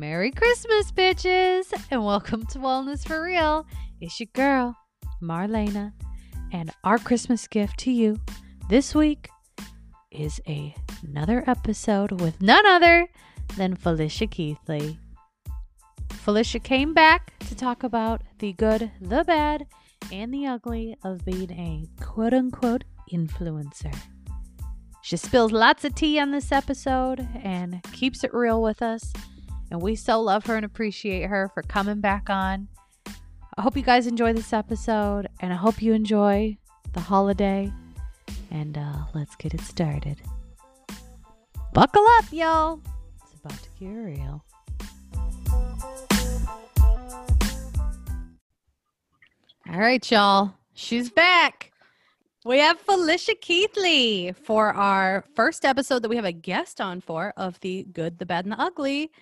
[0.00, 3.66] Merry Christmas, bitches, and welcome to Wellness for Real.
[4.00, 4.74] It's your girl,
[5.22, 5.92] Marlena,
[6.50, 8.18] and our Christmas gift to you
[8.70, 9.28] this week
[10.10, 10.74] is a,
[11.06, 13.08] another episode with none other
[13.58, 14.96] than Felicia Keathley.
[16.12, 19.66] Felicia came back to talk about the good, the bad,
[20.10, 23.94] and the ugly of being a quote unquote influencer.
[25.02, 29.12] She spills lots of tea on this episode and keeps it real with us.
[29.70, 32.68] And we so love her and appreciate her for coming back on.
[33.56, 36.56] I hope you guys enjoy this episode and I hope you enjoy
[36.92, 37.72] the holiday.
[38.50, 40.16] And uh, let's get it started.
[41.72, 42.80] Buckle up, y'all.
[43.22, 44.44] It's about to get real.
[49.72, 50.54] All right, y'all.
[50.74, 51.70] She's back.
[52.44, 57.32] We have Felicia Keathley for our first episode that we have a guest on for
[57.36, 59.12] of the good, the bad, and the ugly.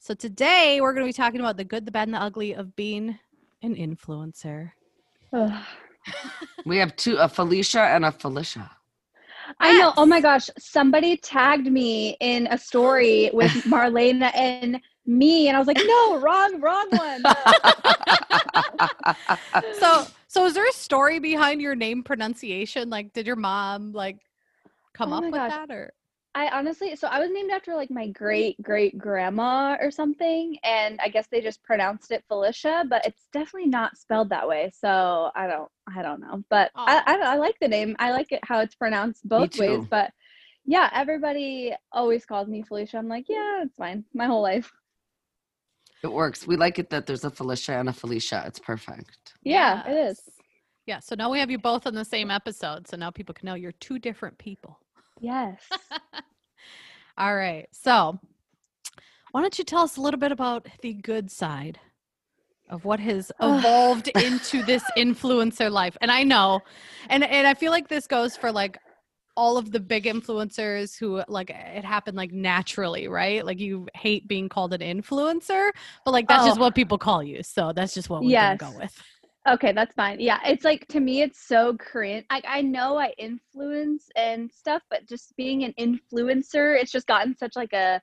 [0.00, 2.54] So today we're going to be talking about the good, the bad, and the ugly
[2.54, 3.18] of being
[3.62, 4.70] an influencer.
[6.64, 8.70] We have two, a Felicia and a Felicia.
[9.60, 9.92] I know.
[9.96, 10.50] Oh my gosh.
[10.58, 16.16] Somebody tagged me in a story with Marlena and me, and I was like, no,
[16.20, 17.24] wrong, wrong one.
[19.78, 22.90] So, so is there a story behind your name pronunciation?
[22.90, 24.18] Like, did your mom like
[24.94, 25.50] come Oh up with gosh.
[25.52, 25.92] that, or
[26.34, 31.00] I honestly, so I was named after like my great great grandma or something, and
[31.02, 34.70] I guess they just pronounced it Felicia, but it's definitely not spelled that way.
[34.78, 36.44] So I don't, I don't know.
[36.50, 37.96] But I, I, I like the name.
[37.98, 39.84] I like it how it's pronounced both ways.
[39.90, 40.12] But
[40.64, 42.98] yeah, everybody always calls me Felicia.
[42.98, 44.04] I'm like, yeah, it's fine.
[44.12, 44.70] My whole life.
[46.04, 46.46] It works.
[46.46, 48.44] We like it that there's a Felicia and a Felicia.
[48.46, 49.32] It's perfect.
[49.42, 50.28] Yeah, it is.
[50.86, 51.00] Yeah.
[51.00, 52.86] So now we have you both on the same episode.
[52.86, 54.78] So now people can know you're two different people.
[55.20, 55.60] Yes.
[57.18, 57.66] All right.
[57.72, 58.18] So,
[59.32, 61.78] why don't you tell us a little bit about the good side
[62.70, 65.96] of what has evolved into this influencer life?
[66.00, 66.60] And I know,
[67.08, 68.78] and and I feel like this goes for like
[69.36, 73.44] all of the big influencers who like it happened like naturally, right?
[73.46, 75.70] Like you hate being called an influencer,
[76.04, 76.46] but like that's oh.
[76.48, 76.62] just Oh.
[76.62, 77.42] what people call you.
[77.42, 78.58] So that's just what we're Yes.
[78.60, 79.02] gonna go with.
[79.48, 80.20] Okay, that's fine.
[80.20, 82.26] Yeah, it's like to me, it's so cringe.
[82.30, 87.36] Like I know I influence and stuff, but just being an influencer, it's just gotten
[87.36, 88.00] such like a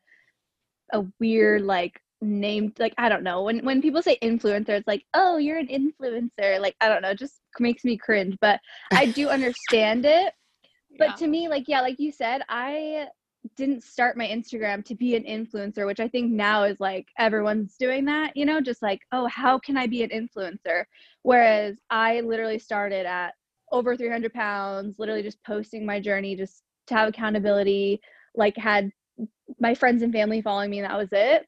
[0.93, 2.73] a weird like name.
[2.79, 6.59] Like I don't know when when people say influencer, it's like oh you're an influencer.
[6.59, 8.37] Like I don't know, it just makes me cringe.
[8.41, 8.59] But
[8.95, 10.33] I do understand it.
[10.97, 11.15] But Yeah.
[11.17, 13.07] to me, like yeah, like you said, I
[13.55, 17.75] didn't start my Instagram to be an influencer, which I think now is like everyone's
[17.77, 20.85] doing that, you know, just like, oh, how can I be an influencer?
[21.23, 23.33] Whereas I literally started at
[23.71, 27.99] over 300 pounds, literally just posting my journey just to have accountability,
[28.35, 28.91] like had
[29.59, 31.45] my friends and family following me, and that was it.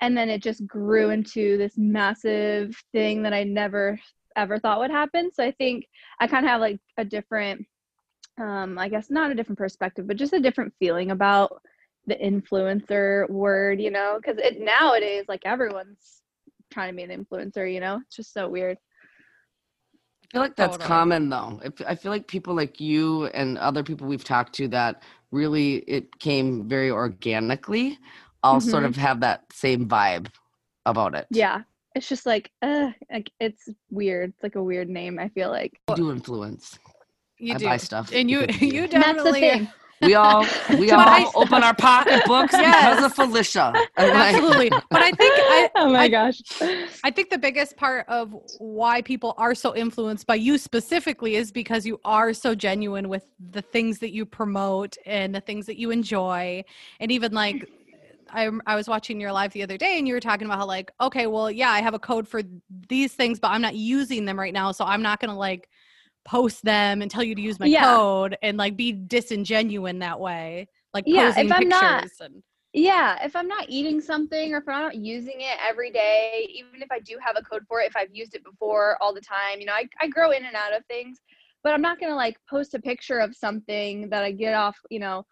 [0.00, 3.98] And then it just grew into this massive thing that I never
[4.36, 5.30] ever thought would happen.
[5.32, 5.86] So I think
[6.20, 7.66] I kind of have like a different,
[8.40, 11.62] um, I guess not a different perspective, but just a different feeling about
[12.06, 16.22] the influencer word, you know, because it nowadays like everyone's
[16.70, 18.78] trying to be an influencer, you know, it's just so weird.
[20.24, 20.88] I feel like that's Totally.
[20.88, 21.60] common though.
[21.64, 25.76] If- I feel like people like you and other people we've talked to that really
[25.88, 27.98] it came very organically
[28.42, 28.86] all sort Mhm.
[28.86, 30.28] of have that same vibe
[30.86, 31.26] about it.
[31.30, 31.62] Yeah,
[31.94, 34.30] it's just like, uh, like it's weird.
[34.30, 35.18] It's like a weird name.
[35.18, 35.78] I feel like.
[35.88, 36.78] We do influence.
[37.40, 37.64] You I do.
[37.64, 38.10] buy stuff.
[38.12, 39.68] And you you And that's the definitely thing.
[40.02, 40.46] We all
[40.78, 43.72] we all I- open our pocketbooks because of Felicia.
[43.98, 44.70] And like- absolutely.
[44.70, 46.40] But I think I, oh my I- gosh.
[47.04, 51.52] I think the biggest part of why people are so influenced by you specifically is
[51.52, 55.78] because you are so genuine with the things that you promote and the things that
[55.78, 56.64] you enjoy.
[56.98, 57.68] And even like,
[58.32, 60.66] I, I was watching your live the other day and you were talking about how,
[60.66, 62.40] like, okay, well, yeah, I have a code for
[62.88, 64.72] these things, but I'm not using them right now.
[64.72, 65.68] So I'm not going to like
[66.30, 67.84] post them and tell you to use my Yeah.
[67.96, 70.68] code and like be disingenuine that way.
[70.94, 72.42] Like, Yeah, if I'm not- and
[72.72, 76.82] Yeah, if I'm not eating something or if I'm not using it every day, even
[76.82, 79.20] if I do have a code for it, if I've used it before all the
[79.20, 81.18] time, you know, I, I grow in and out of things,
[81.64, 84.78] but I'm not going to like post a picture of something that I get off,
[84.88, 85.26] you know,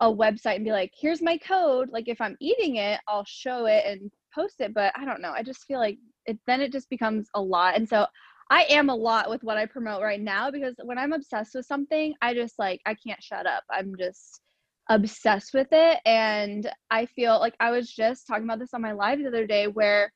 [0.00, 1.88] a website and be like, here's my code.
[1.90, 5.32] Like if I'm eating it, I'll show it and post it, but I don't know.
[5.32, 7.74] I just feel like it then it just becomes a lot.
[7.76, 8.06] And so
[8.54, 11.66] I am a lot with what I promote right now because when I'm obsessed with
[11.66, 13.64] something, I just like I can't shut up.
[13.68, 14.42] I'm just
[14.88, 18.92] obsessed with it and I feel like I was just talking about this on my
[18.92, 20.12] live the other day where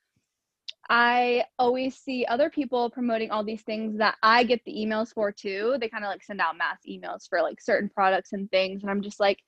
[0.88, 5.32] I always see other people promoting all these things that I get the emails for
[5.32, 5.76] too.
[5.80, 8.82] They kind of like send out mass emails for like certain products and things.
[8.82, 9.40] And I'm just like,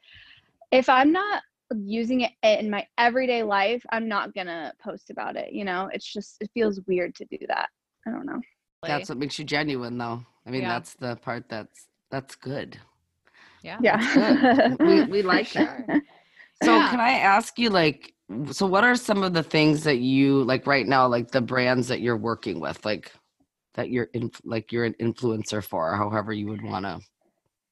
[0.72, 1.44] if I'm not
[1.76, 5.52] using it in my everyday life, I'm not gonna post about it.
[5.52, 7.69] You know, it's just it feels weird to do that.
[8.04, 8.40] I don't know.
[8.82, 10.24] That's what makes you genuine, though.
[10.46, 10.68] I mean, Yeah.
[10.68, 12.78] that's the part that's that's good.
[13.62, 13.78] Yeah.
[13.82, 14.74] Yeah.
[14.80, 15.84] We we like that.
[15.86, 16.02] sure.
[16.62, 16.90] So Yeah.
[16.90, 18.14] can I ask you like
[18.52, 21.88] so what are some of the things that you like right now like the brands
[21.88, 23.12] that you're working with like
[23.74, 27.00] that you're in like you're an influencer for however you would want to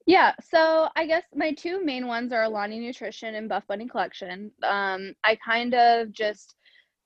[0.07, 4.51] Yeah, so I guess my two main ones are Alani Nutrition and Buff Bunny Collection.
[4.65, 6.57] Um, I kind of just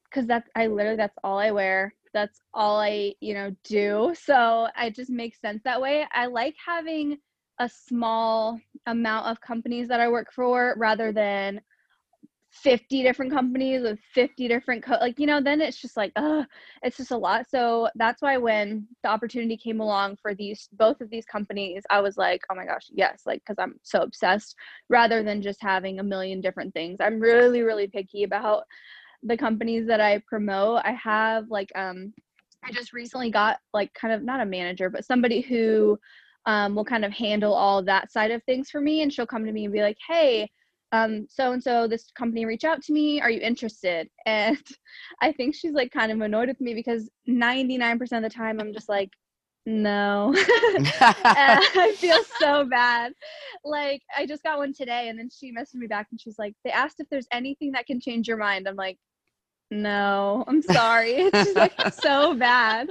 [0.08, 1.94] because that's I literally that's all I wear.
[2.12, 4.14] That's all I you know do.
[4.20, 6.06] So it just makes sense that way.
[6.12, 7.19] I like having
[7.59, 11.61] a small amount of companies that I work for rather than
[12.53, 16.44] 50 different companies with 50 different co- like you know then it's just like uh
[16.82, 21.00] it's just a lot so that's why when the opportunity came along for these both
[21.00, 24.55] of these companies i was like oh my gosh yes like because i'm so obsessed
[24.91, 28.64] rather than just having a million different things i'm really really picky about
[29.23, 32.13] the companies that i promote i have like um
[32.65, 35.99] i just recently got like kind of not a manager but somebody who
[36.47, 39.03] um, will kind of handle all that side of things for me.
[39.03, 40.49] And she'll come to me and be like hey
[40.95, 43.19] um, so and so this company reach out to me.
[43.21, 44.09] Are you interested?
[44.27, 44.59] And
[45.21, 48.73] i think she's like kind of annoyed with me because 99% of the time i'm
[48.73, 49.11] just like
[49.65, 50.35] no.
[50.37, 53.13] I feel so bad.
[53.65, 56.55] Like i just got one today and then she messaged me back and she's like
[56.65, 58.69] they asked if there's anything that can change your mind.
[58.69, 58.99] I'm like
[59.73, 61.13] no i'm sorry.
[61.13, 61.73] It's just like
[62.03, 62.89] so bad.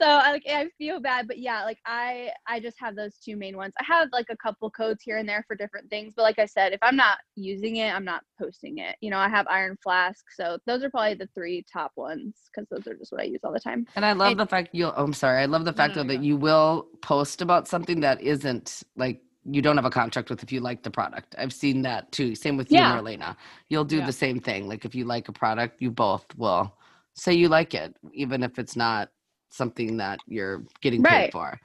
[0.00, 3.36] So I, like i feel bad but yeah like i i just have those two
[3.36, 3.72] main ones.
[3.80, 6.46] I have like a couple codes here and there for different things but like i
[6.46, 8.96] said if i'm not using it i'm not posting it.
[9.00, 12.68] You know i have iron flask so those are probably the three top ones because
[12.68, 13.86] those are just what i use all the time.
[13.94, 16.02] And i love And- the fact you'll oh, i'm sorry i love the fact no,
[16.02, 19.90] though no, that you will post about something that isn't like you don't have a
[19.90, 23.36] contract with if you like the product i've seen that too same with you Marlena.
[23.68, 24.06] you'll do Yeah.
[24.06, 26.72] the same thing like if you like a product you both will
[27.14, 29.10] say you like it even if it's not
[29.50, 31.58] something that you're getting paid for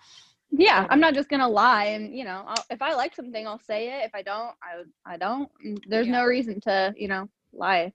[0.52, 3.60] yeah i'm not just gonna lie and you know I'll, if i like something i'll
[3.60, 6.14] say it if i don't i i don't Mm, there's Yeah.
[6.14, 7.94] no reason to you know lie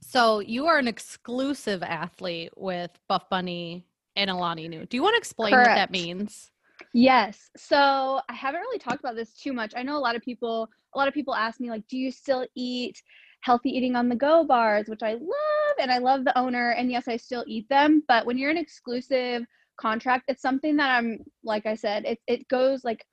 [0.00, 3.86] So you are an exclusive athlete with Buff Bunny
[4.16, 4.84] and Alani Nu.
[4.86, 6.50] Do you want to explain what that means?
[6.94, 7.50] Yes.
[7.56, 9.74] So I haven't really talked about this too much.
[9.76, 12.12] I know a lot of people a lot of people ask me like do you
[12.12, 13.02] still eat
[13.42, 16.90] healthy eating on the go bars, which I love and I love the owner and
[16.90, 19.44] yes, I still eat them, but when you're an exclusive
[19.76, 23.04] contract, it's something that I'm like I said, it it goes like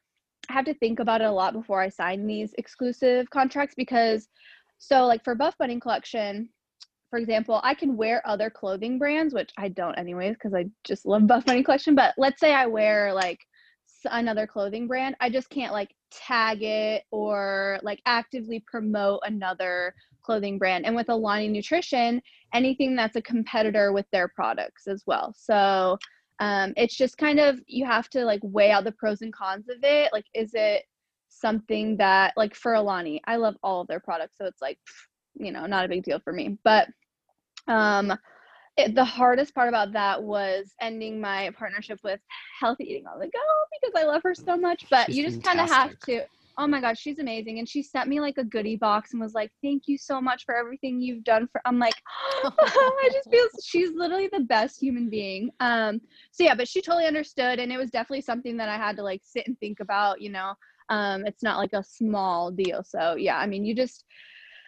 [0.47, 4.27] I have to think about it a lot before I sign these exclusive contracts because
[4.77, 6.49] so like for Buff Bunny collection,
[7.09, 11.07] for example, I can wear other clothing brands, which I don't anyways because I just
[11.07, 13.39] love Buff Bunny collection, but let's say I wear like
[14.05, 19.93] another clothing brand, I just can't like tag it or like actively promote another
[20.23, 20.85] clothing brand.
[20.85, 22.21] And with Alani Nutrition,
[22.53, 25.33] anything that's a competitor with their products as well.
[25.37, 25.97] So
[26.39, 29.69] um, it's just kind of you have to like weigh out the pros and cons
[29.69, 30.11] of it.
[30.11, 30.83] Like, is it
[31.29, 34.79] something that like for Alani, I love all of their products, so it's like
[35.35, 36.57] you know not a big deal for me.
[36.63, 36.87] But
[37.67, 38.13] um,
[38.77, 42.19] it, the hardest part about that was ending my partnership with
[42.59, 43.39] Healthy Eating on the Go
[43.81, 44.85] because I love her so much.
[44.89, 46.25] But She's you just kind of have to.
[46.57, 49.33] Oh my gosh, she's amazing, and she sent me like a goodie box and was
[49.33, 51.93] like, "Thank you so much for everything you've done for." I'm like,
[52.43, 55.49] I just feel she's literally the best human being.
[55.59, 56.01] Um,
[56.31, 59.03] so yeah, but she totally understood, and it was definitely something that I had to
[59.03, 60.21] like sit and think about.
[60.21, 60.53] You know,
[60.89, 62.83] um, it's not like a small deal.
[62.83, 64.05] So yeah, I mean, you just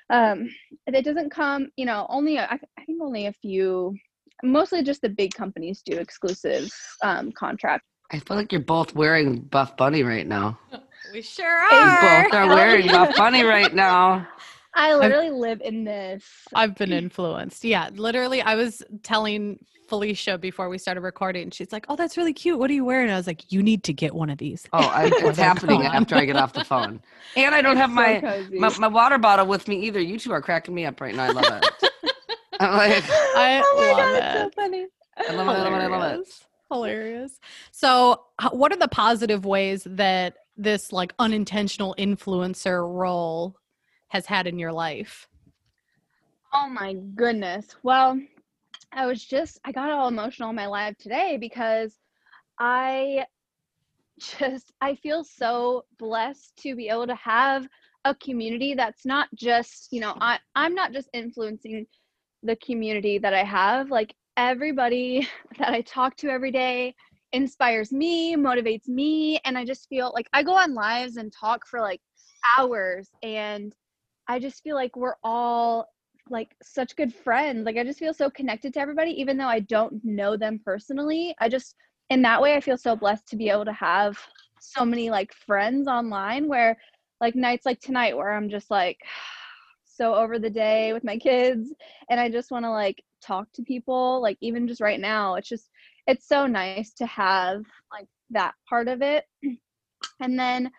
[0.09, 0.49] um,
[0.87, 1.69] it doesn't come.
[1.77, 3.95] You know, only a, I, I think only a few.
[4.43, 6.69] Mostly just the big companies do exclusive
[7.03, 7.87] um, contracts.
[8.11, 10.59] I feel like you're both wearing Buff Bunny right now.
[11.13, 12.23] We sure You are.
[12.23, 14.27] both are wearing Buff Bunny right now.
[14.75, 16.23] I literally live in this.
[16.53, 17.63] I've been influenced.
[17.63, 18.41] Yeah, literally.
[18.41, 21.51] I was telling Felicia before we started recording.
[21.51, 22.57] She's like, "Oh, that's really cute.
[22.57, 24.79] What are you wearing?" I was like, "You need to get one of these." Oh,
[24.79, 27.01] I, it's happening after I get off the phone.
[27.35, 29.99] And I don't have So my, my my water bottle with me either.
[29.99, 31.23] You two are cracking me up right now.
[31.25, 31.89] I love it.
[32.59, 34.87] I'm like, I oh my love god, it's so funny.
[35.17, 35.51] I love it.
[35.51, 35.75] I love it.
[35.75, 36.19] I love it.
[36.19, 36.45] Hilarious.
[36.71, 37.39] Hilarious.
[37.71, 43.55] So, what are the positive ways that this like unintentional influencer role
[44.13, 45.27] has had in your life?
[46.53, 47.65] Oh my goodness.
[47.81, 48.21] Well,
[48.91, 51.97] I was just I got all emotional in my live today because
[52.59, 53.25] I
[54.19, 57.67] just I feel so blessed to be able to have
[58.05, 61.87] a community that's not just, you know, I I'm not just influencing
[62.43, 63.89] the community that I have.
[63.89, 65.27] Like everybody
[65.57, 66.93] that I talk to every day
[67.31, 71.65] inspires me, motivates me, and I just feel like I go on lives and talk
[71.65, 71.99] for like
[72.59, 73.73] hours and
[74.27, 75.87] I just feel like we're all
[76.29, 77.65] like such good friends.
[77.65, 81.35] Like I just feel so connected to everybody, even though I don't know them personally.
[81.39, 81.75] I just
[82.09, 84.17] in that way I feel so blessed to be able to have
[84.59, 86.77] so many like friends online where
[87.19, 88.97] like nights like tonight where I'm just like
[89.85, 91.71] so over the day with my kids
[92.09, 95.47] and I just want to like talk to people like even just right now it's
[95.47, 95.69] just
[96.07, 99.25] it's so nice to have like that part of it
[100.19, 100.71] and then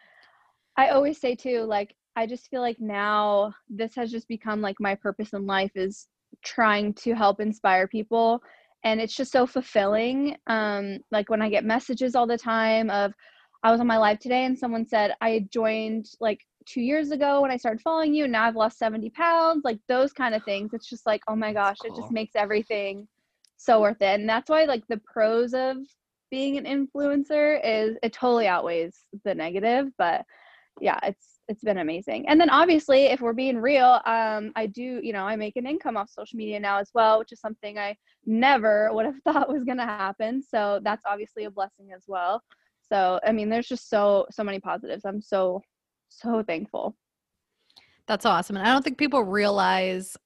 [0.77, 4.77] I always say too like I just feel like now this has just become like
[4.81, 6.09] my purpose in life is
[6.45, 8.41] trying to help inspire people
[8.85, 13.13] and it's just so fulfilling um like when I get messages all the time of
[13.63, 17.41] I was on my live today and someone said I joined like 2 years ago
[17.41, 20.45] when I started following you and now I've lost 70 pounds like those kind of
[20.45, 21.93] things it's just like oh my gosh Cool.
[21.93, 23.07] it just makes everything
[23.57, 25.77] so worth it and that's why like the pros of
[26.31, 30.25] being an influencer is it totally outweighs the negative but
[30.81, 35.01] yeah it's it's been amazing and then obviously if we're being real um i do
[35.03, 37.79] you know i make an income off social media now as well which is something
[37.79, 37.95] i
[38.27, 42.43] never would have thought was going to happen so that's obviously a blessing as well
[42.81, 45.61] so i mean there's just so so many positives i'm so
[46.09, 46.97] so thankful
[48.07, 48.57] That's awesome.
[48.57, 50.17] And I don't think people realize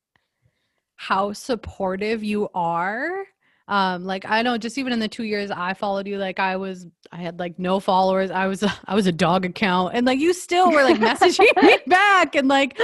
[0.97, 3.25] how supportive you are.
[3.69, 6.57] Um, like I know just even in the two years I followed you, like I
[6.57, 8.31] was I had like no followers.
[8.31, 9.95] I was I was a dog account.
[9.95, 12.79] And like you still were like messaging me back and like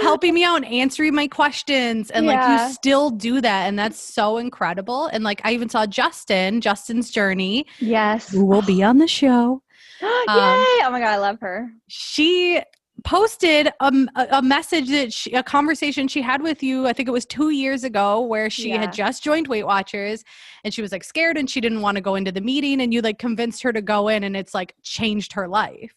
[0.00, 2.10] helping me out and answering my questions.
[2.10, 3.66] And like you still do that.
[3.68, 5.06] And that's so incredible.
[5.06, 9.62] And like I even saw Justin, Justin's journey, yes who will be on the show.
[10.02, 12.60] yay Um, oh my god i love her she
[13.04, 17.24] posted a message that she, a conversation she had with you i think it was
[17.26, 18.78] two years ago where she Yeah.
[18.82, 20.24] had just joined weight watchers
[20.64, 22.92] and she was like scared and she didn't want to go into the meeting and
[22.94, 25.92] you like convinced her to go in and it's like changed her life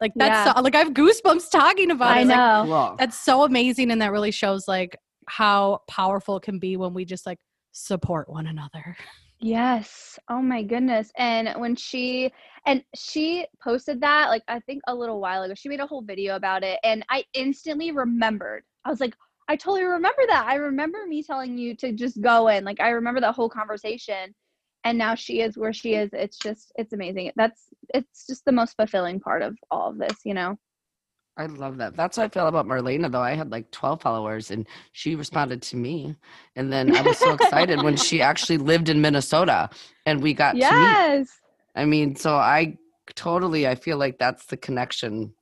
[0.00, 0.54] like that's Yeah.
[0.54, 2.96] so, like i have goosebumps talking about i it Like, know Cool.
[2.98, 4.96] that's so amazing and that really shows like
[5.26, 7.38] how powerful it can be when we just like
[7.72, 8.96] support one another
[9.40, 10.18] Yes.
[10.28, 11.12] Oh my goodness.
[11.16, 12.32] And when she
[12.66, 15.54] and she posted that like I think a little while ago.
[15.54, 18.64] She made a whole video about it and I instantly remembered.
[18.84, 19.14] I was like,
[19.48, 20.46] I totally remember that.
[20.48, 22.64] I remember me telling you to just go in.
[22.64, 24.34] Like I remember that whole conversation.
[24.84, 26.10] And now she is where she is.
[26.12, 27.32] It's just it's amazing.
[27.36, 30.58] That's it's just the most fulfilling part of all of this, you know.
[31.38, 31.96] I love that.
[31.96, 33.22] That's how I feel about Marlena, though.
[33.22, 36.16] I had like 12 followers and she responded to me.
[36.56, 39.70] And then I was so excited when she actually lived in Minnesota
[40.04, 40.68] and we got to meet.
[40.68, 41.28] Yes.
[41.76, 42.76] I mean, so I
[43.14, 45.32] totally, I feel like that's the connection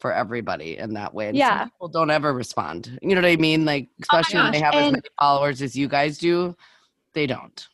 [0.00, 1.28] for everybody in that way.
[1.28, 1.64] And some Yeah.
[1.64, 2.98] people don't ever respond.
[3.02, 3.66] You know what I mean?
[3.66, 6.56] Like, oh especially when they have as many followers as you guys do,
[7.12, 7.68] they don't.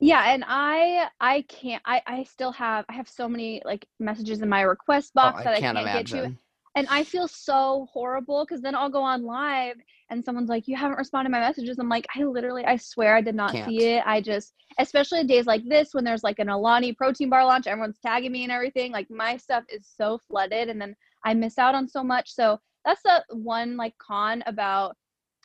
[0.00, 4.42] Yeah, and I I can't I I still have I have so many like messages
[4.42, 6.36] in my request Oh, box I that I can't can't get to.
[6.74, 9.76] And I feel so horrible because then I'll go on live
[10.10, 13.16] and someone's like, "You haven't responded to my messages." I'm like, "I literally, I swear,
[13.16, 13.68] I did not Can't.
[13.68, 14.02] see it.
[14.06, 17.98] I just, especially days like this when there's like an Alani protein bar launch, everyone's
[18.00, 18.92] tagging me and everything.
[18.92, 22.34] Like my stuff is so flooded, and then I miss out on so much.
[22.34, 24.96] So that's the one like con about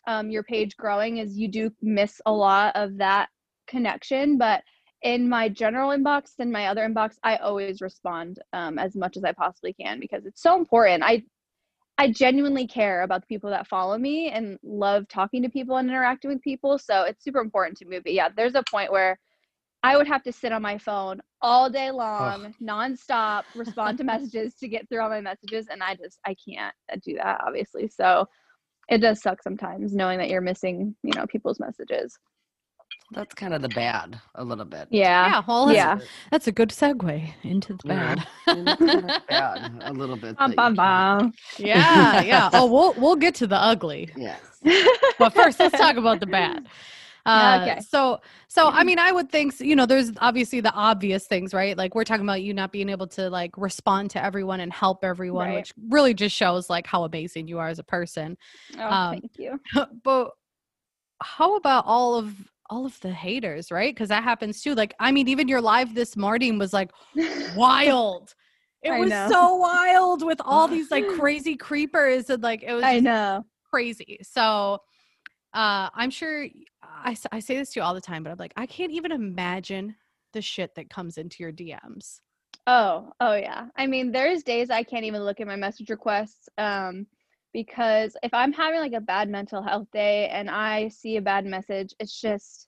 [0.07, 3.29] um, your page growing is you do miss a lot of that
[3.67, 4.63] connection, but
[5.03, 9.23] in my general inbox and my other inbox i always respond um, as much as
[9.23, 11.03] i possibly can because it's so important.
[11.03, 11.23] I
[11.99, 15.89] i genuinely care about the people that follow me and love talking to people and
[15.89, 17.99] interacting with people so it's super important to me.
[17.99, 19.19] But yeah there's a point where
[19.83, 24.55] i would have to sit on my phone all day long nonstop respond to messages
[24.55, 26.73] to get through all my messages and i just i can't
[27.03, 27.87] do that obviously.
[27.87, 28.25] So
[28.89, 32.17] it does suck sometimes knowing that you're missing you know people's messages
[33.11, 34.87] That's kind of the bad, a little bit.
[34.91, 35.99] yeah yeah well that's, Yeah.
[36.31, 40.15] that's a good segue into the bad I mean, that's kind of bad, a little
[40.17, 40.35] bit.
[40.37, 41.33] Bum, that you bum, bum.
[41.57, 42.49] Yeah, yeah.
[42.53, 44.41] Oh, we'll we'll get to the ugly, Yes.
[45.19, 46.67] but first let's talk about the bad.
[47.27, 47.81] Uh, Okay.
[47.81, 51.77] So, so I mean, I would think you know, there's obviously the obvious things, right?
[51.77, 55.03] Like we're talking about you not being able to like respond to everyone and help
[55.03, 55.55] everyone, Right.
[55.55, 58.37] which really just shows like how amazing you are as a person.
[58.79, 59.59] Oh, Um, thank you.
[60.05, 60.31] but
[61.21, 62.33] how about all of
[62.69, 63.93] all of the haters, right?
[63.93, 64.75] Because that happens too.
[64.75, 66.91] Like, I mean, even your live this morning was like
[67.55, 68.33] wild.
[68.83, 69.27] It I was know.
[69.29, 73.45] so wild with all these like crazy creepers and like it was I know.
[73.69, 74.19] crazy.
[74.21, 74.79] So
[75.53, 76.47] uh I'm sure
[76.83, 79.11] I, I say this to you all the time, but I'm like, I can't even
[79.11, 79.95] imagine
[80.33, 82.19] the shit that comes into your DMs.
[82.67, 83.67] Oh, oh yeah.
[83.77, 87.07] I mean, there's days I can't even look at my message requests um
[87.57, 91.43] because if I'm having like a bad mental health day and I see a bad
[91.43, 92.67] message, it's just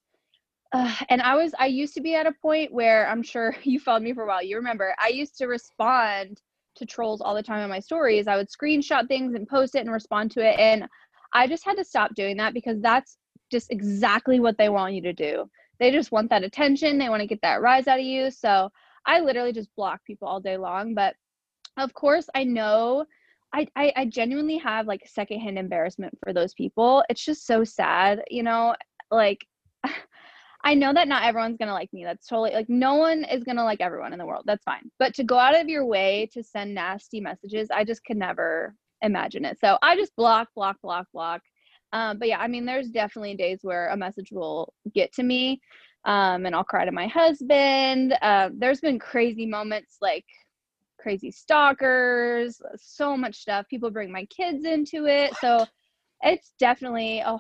[0.74, 3.80] uh, and I was I used to be at a point where I'm sure you
[3.80, 4.42] followed me for a while.
[4.42, 6.42] You remember I used to respond
[6.78, 8.28] to trolls all the time on my stories.
[8.28, 10.88] I would screenshot things and post it and respond to it and
[11.34, 13.20] I just had to stop doing that because that's
[13.52, 15.48] just exactly what they want you to do.
[15.80, 16.98] They just want that attention.
[16.98, 18.32] They want to get that rise out of you.
[18.32, 18.72] So
[19.06, 20.96] I literally just block people all day long.
[20.96, 21.14] But
[21.78, 23.06] of course, I know
[23.54, 27.04] I, I, I genuinely have like secondhand embarrassment for those people.
[27.10, 28.76] It's just so sad, you know,
[29.12, 29.46] like
[30.64, 32.04] I know that not everyone's gonna like me.
[32.04, 34.44] That's totally like no one is gonna like everyone in the world.
[34.46, 34.92] That's fine.
[35.00, 38.76] But to go out of your way to send nasty messages, I just could never
[39.02, 39.60] imagine it.
[39.60, 41.42] So I just block, block, block, block.
[41.94, 45.60] Um, but yeah, I mean, there's definitely days where a message will get to me,
[46.06, 48.16] um, and I'll cry to my husband.
[48.22, 50.26] Uh, there's been crazy moments like
[51.00, 53.68] crazy stalkers, so much stuff.
[53.70, 55.66] People bring my kids into it, so
[56.22, 57.38] it's definitely a,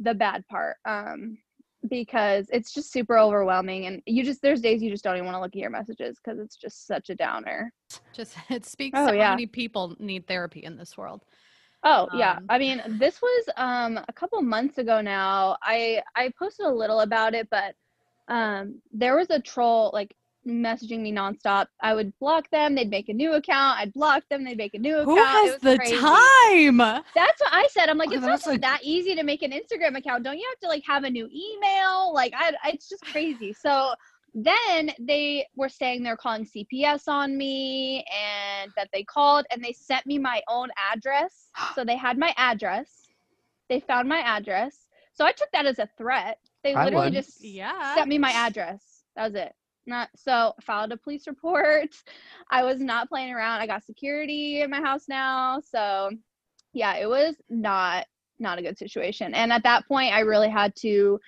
[0.00, 0.76] the bad part.
[0.84, 1.38] Um,
[1.90, 5.34] because it's just super overwhelming and you just there's days you just don't even want
[5.34, 7.72] to look at your messages because it's just such a downer
[8.12, 9.24] Just it speaks Oh, to yeah.
[9.24, 11.24] how many people need therapy in this world.
[11.84, 16.32] oh yeah Um, i mean this was um a couple months ago now i i
[16.38, 17.74] posted a little about it but
[18.28, 20.14] um there was a troll like
[20.46, 24.42] messaging me nonstop i would block them they'd make a new account i'd block them
[24.44, 25.96] they'd make a new account Who has the crazy.
[25.98, 26.76] time?
[27.14, 27.88] That's what I said.
[27.88, 30.24] I'm like, Okay, it's that's not like- that easy to make an Instagram account.
[30.24, 32.12] Don't you have to like have a new email?
[32.12, 33.52] Like, I, I- it's just crazy.
[33.52, 33.92] So
[34.34, 39.72] then they were saying they're calling CPS on me and that they called and they
[39.72, 41.48] sent me my own address.
[41.74, 42.88] So they had my address.
[43.68, 44.86] They found my address.
[45.14, 46.38] So I took that as a threat.
[46.64, 47.14] They I literally would.
[47.14, 47.94] just Yeah.
[47.94, 49.04] sent me my address.
[49.16, 49.52] That was it.
[49.86, 51.88] Not so filed a police report.
[52.50, 53.60] I was not playing around.
[53.60, 55.60] I got security in my house now.
[55.60, 56.10] So
[56.72, 58.06] yeah, it was not
[58.38, 59.34] not a good situation.
[59.34, 61.20] And at that point I really had to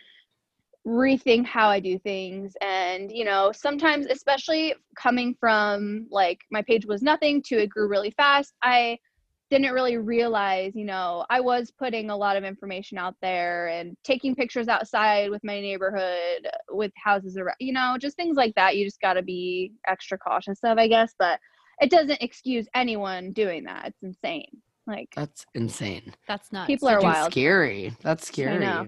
[0.87, 2.55] rethink how I do things.
[2.61, 7.89] And, you know, sometimes especially coming from like my page was nothing to it grew
[7.89, 8.99] really fast, I
[9.51, 13.97] didn't really realize, you know, I was putting a lot of information out there and
[14.03, 18.77] taking pictures outside with my neighborhood, with houses around, you know, just things like that.
[18.77, 21.15] You just got to be extra cautious of, I guess.
[21.19, 21.39] But
[21.81, 23.89] it doesn't excuse anyone doing that.
[23.89, 24.49] It's insane.
[24.87, 26.15] Like, That's insane.
[26.29, 27.33] That's not People are Did wild.
[27.33, 27.93] scary.
[28.03, 28.59] That's scary.
[28.59, 28.87] know.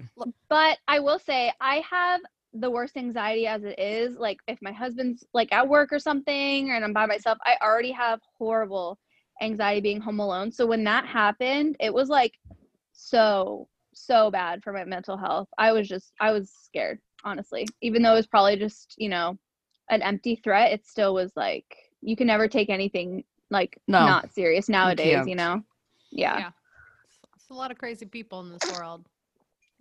[0.49, 2.21] but I will say I have
[2.53, 4.17] the worst anxiety as it is.
[4.17, 7.93] Like if my husband's like at work or something and I'm by myself, I already
[7.93, 8.99] have horrible
[9.43, 10.51] anxiety being home alone.
[10.53, 12.35] So when that happened, it was like
[12.93, 15.49] so so bad for my mental health.
[15.59, 17.67] I was just I was scared, honestly.
[17.81, 19.39] Even though it was probably just, you know,
[19.91, 21.65] an empty threat, it still was like
[22.03, 24.07] you can never take anything like No.
[24.07, 25.37] not serious nowadays, you, can't.
[25.37, 25.63] know.
[26.11, 26.51] Yeah, Yeah.
[27.37, 29.07] It's a lot of crazy people in this world.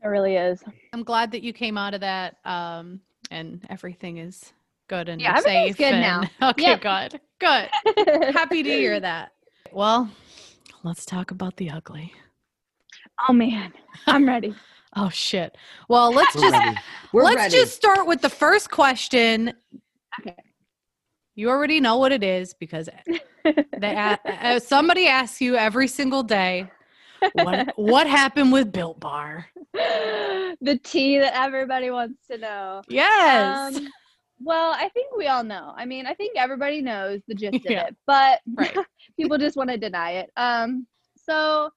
[0.04, 0.64] it really is.
[0.94, 4.54] I'm glad that you came out of that um and everything is
[4.88, 6.22] good and Yeah, you're safe good and now.
[6.52, 6.82] okay, Yep.
[6.82, 7.22] good.
[7.40, 7.70] Good.
[8.36, 9.32] Happy to hear that.
[9.76, 10.10] Well,
[10.84, 12.14] let's talk about the ugly.
[13.28, 13.74] oh man,
[14.08, 14.56] I'm ready.
[14.96, 15.58] Oh shit.
[15.90, 16.78] Well, let's We're just ready.
[17.12, 17.54] Let's ready.
[17.56, 19.52] just start with the first question.
[20.22, 20.34] Okay.
[21.36, 22.88] You already know what it is because
[23.44, 23.58] they
[23.96, 26.72] a- uh, somebody asks you every single day
[27.34, 29.48] what what happened with Built Bar.
[29.74, 32.82] the tea that everybody wants to know.
[32.88, 33.76] Yes.
[33.76, 33.90] Um,
[34.40, 35.74] well, I think we all know.
[35.76, 37.84] I mean, I think everybody knows the gist Yeah.
[37.84, 38.76] of it, but Right.
[39.18, 40.32] people just want to deny it.
[40.38, 41.70] Um, so,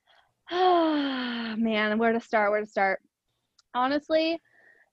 [0.50, 2.50] oh, man, where to start?
[2.50, 3.00] Where to start?
[3.74, 4.40] Honestly,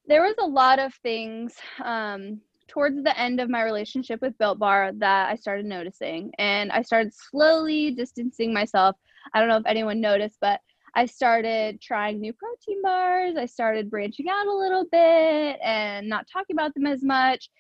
[0.06, 4.60] there was a lot of things um, towards the end of my relationship with Built
[4.60, 8.96] Bar that I started noticing, and I started slowly distancing myself.
[9.34, 10.60] I don't know if anyone noticed, but
[10.98, 13.36] I started trying new protein bars.
[13.38, 17.52] I started branching out a little bit and not talking about them as much.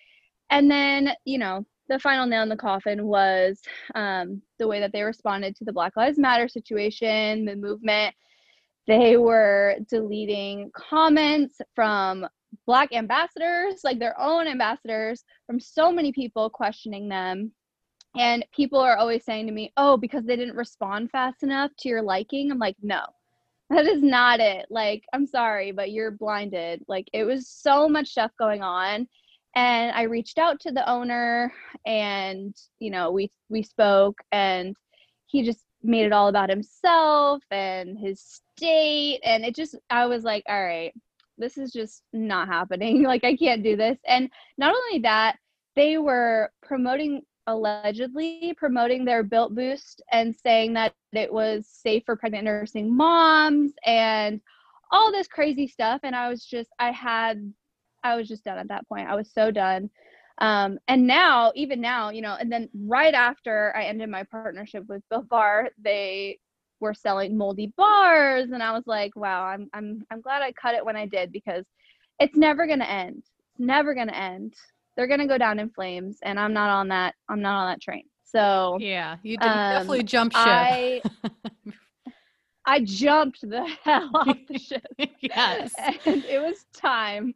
[0.50, 3.62] And then, you know, the final nail in the coffin was
[3.94, 8.16] um, the way that they responded to the Black Lives Matter situation, the movement.
[8.88, 12.26] They were deleting comments from
[12.66, 17.52] Black ambassadors, like their own ambassadors, from so many people questioning them.
[18.18, 21.90] And people are always saying to me, oh, because they didn't respond fast enough to
[21.90, 22.50] your liking.
[22.50, 23.06] I'm like, no,
[23.70, 24.68] that is not it.
[24.70, 26.84] Like, I'm sorry, but you're blinded.
[26.88, 29.08] Like, it was so much stuff going on.
[29.56, 31.52] And I reached out to the owner
[31.86, 34.76] and, you know, we we spoke and
[35.26, 40.24] he just made it all about himself and his state and it just I was
[40.24, 40.94] like, all right,
[41.38, 43.04] this is just not happening.
[43.08, 43.98] Like I can't do this.
[44.08, 45.38] And not only that,
[45.76, 52.16] they were promoting allegedly promoting their built boost and saying that it was safe for
[52.16, 54.42] pregnant nursing moms and
[54.92, 57.54] all this crazy stuff and i was just i had
[58.04, 59.90] i was just done at that point i was so done
[60.40, 64.84] um, and now even now you know and then right after i ended my partnership
[64.88, 66.38] with built bar they
[66.80, 70.76] were selling moldy bars and I was like, wow, I'm I'm I'm glad I cut
[70.76, 71.66] it when I did because
[72.20, 73.18] it's never to end.
[73.18, 74.54] It's never to end.
[74.98, 77.72] They're going to go down in flames and I'm not on that I'm not on
[77.72, 78.04] that train.
[78.26, 80.42] So Yeah, you did Um, definitely jump ship.
[80.44, 81.02] I
[82.66, 84.86] I jumped the hell off the ship.
[85.22, 85.72] yes.
[86.06, 87.34] and it was time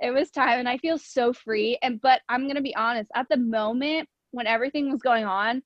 [0.00, 3.28] it was time and i feel so free and but i'm gonna be honest at
[3.28, 5.62] the moment when everything was going on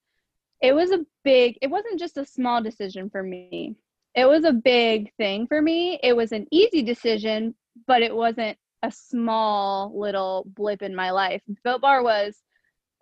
[0.61, 3.77] it was a big it wasn't just a small decision for me
[4.15, 7.55] it was a big thing for me it was an easy decision
[7.87, 12.37] but it wasn't a small little blip in my life built bar was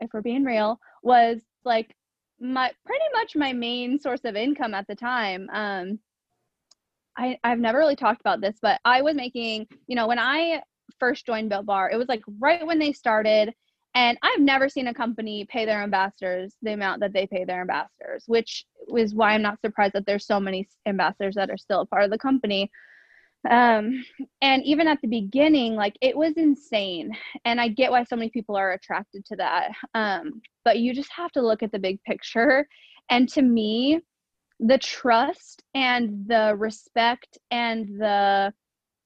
[0.01, 1.95] if we're being real was like
[2.41, 5.99] my pretty much my main source of income at the time um
[7.17, 10.63] I, I've never really talked about this, but I was making, you know, when I
[10.99, 13.53] first joined Built Bar, it was like right when they started.
[13.95, 17.61] And I've never seen a company pay their ambassadors the amount that they pay their
[17.61, 18.67] ambassadors, which
[18.97, 22.03] is why I'm not surprised that there's so many ambassadors that are still a part
[22.03, 22.71] of the company.
[23.51, 24.05] Um,
[24.41, 27.13] and even at the beginning, like it was insane.
[27.45, 29.71] And I get why so many people are attracted to that.
[29.95, 32.67] Um, but you just have to look at the big picture.
[33.11, 34.01] And to me,
[34.61, 38.53] the trust and the respect and the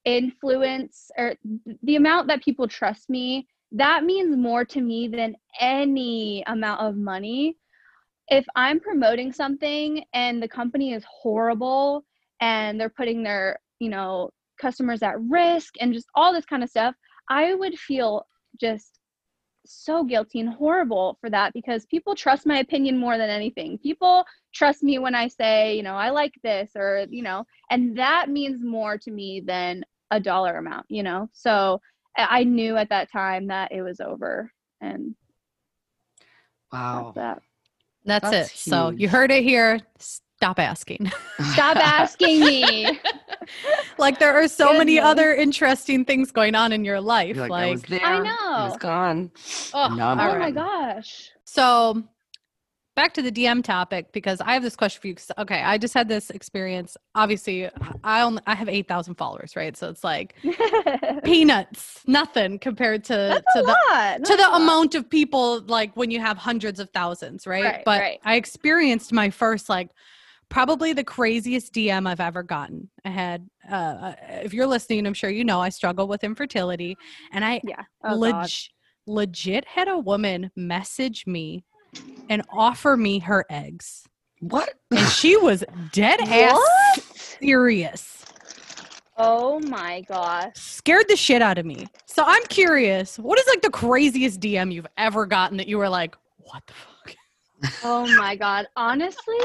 [0.05, 1.35] influence or
[1.83, 6.97] the amount that people trust me that means more to me than any amount of
[6.97, 7.57] money
[8.29, 12.05] if i'm promoting something and the company is horrible
[12.41, 16.71] and they're putting their you know customers at risk and just all this kind of
[16.71, 16.95] stuff
[17.29, 18.27] i would feel
[18.61, 18.99] just
[19.67, 24.25] so guilty and horrible for that because people trust my opinion more than anything people
[24.55, 28.29] trust me when I say, you know, I like this or, you know, and that
[28.29, 31.29] means more to me than a dollar amount, you know?
[31.33, 31.81] So
[32.17, 35.15] I knew at that time that it was over and
[36.73, 37.13] Wow.
[37.15, 37.43] that's that.
[38.05, 38.59] That's, That's it.
[38.59, 39.81] So you heard it here.
[40.39, 41.11] Stop asking.
[41.53, 42.87] Stop asking me.
[43.99, 45.11] like there are so many Goodness.
[45.11, 47.35] other interesting things going on in your life.
[47.35, 48.05] You're like, like, I was there.
[48.05, 48.79] I It was know.
[48.79, 49.31] gone.
[49.75, 51.31] oh, Now I'm all oh my gosh.
[51.45, 52.05] So
[52.95, 55.17] back to the DM topic because I have this question for you.
[55.39, 56.97] Okay, I just had this experience.
[57.17, 57.69] Obviously,
[58.05, 59.77] I only I have eight thousand followers, right?
[59.77, 60.37] So it's like
[61.25, 64.25] peanuts, nothing compared to That's to the lot.
[64.25, 64.61] to the lot.
[64.63, 67.65] amount of people like when you have hundreds of thousands, right?
[67.65, 68.21] Right, but right.
[68.25, 69.91] I experienced my first like
[70.49, 72.89] probably the craziest DM I've ever gotten.
[73.05, 76.97] I had uh if you're listening, I'm sure you know I struggle with infertility
[77.33, 77.83] and I Yeah.
[78.05, 78.49] Oh, leg-
[79.07, 81.65] legit had a woman message me
[82.29, 84.05] and offer me her eggs.
[84.41, 84.75] What?
[84.91, 87.03] And she was dead ass What?
[87.03, 88.25] serious.
[89.17, 90.53] Oh my gosh.
[90.55, 91.87] Scared the shit out of me.
[92.07, 95.89] So I'm curious, what is like the craziest DM you've ever gotten that you were
[95.89, 96.95] like, what the fuck?
[97.83, 98.67] Oh my god.
[98.77, 99.39] Honestly,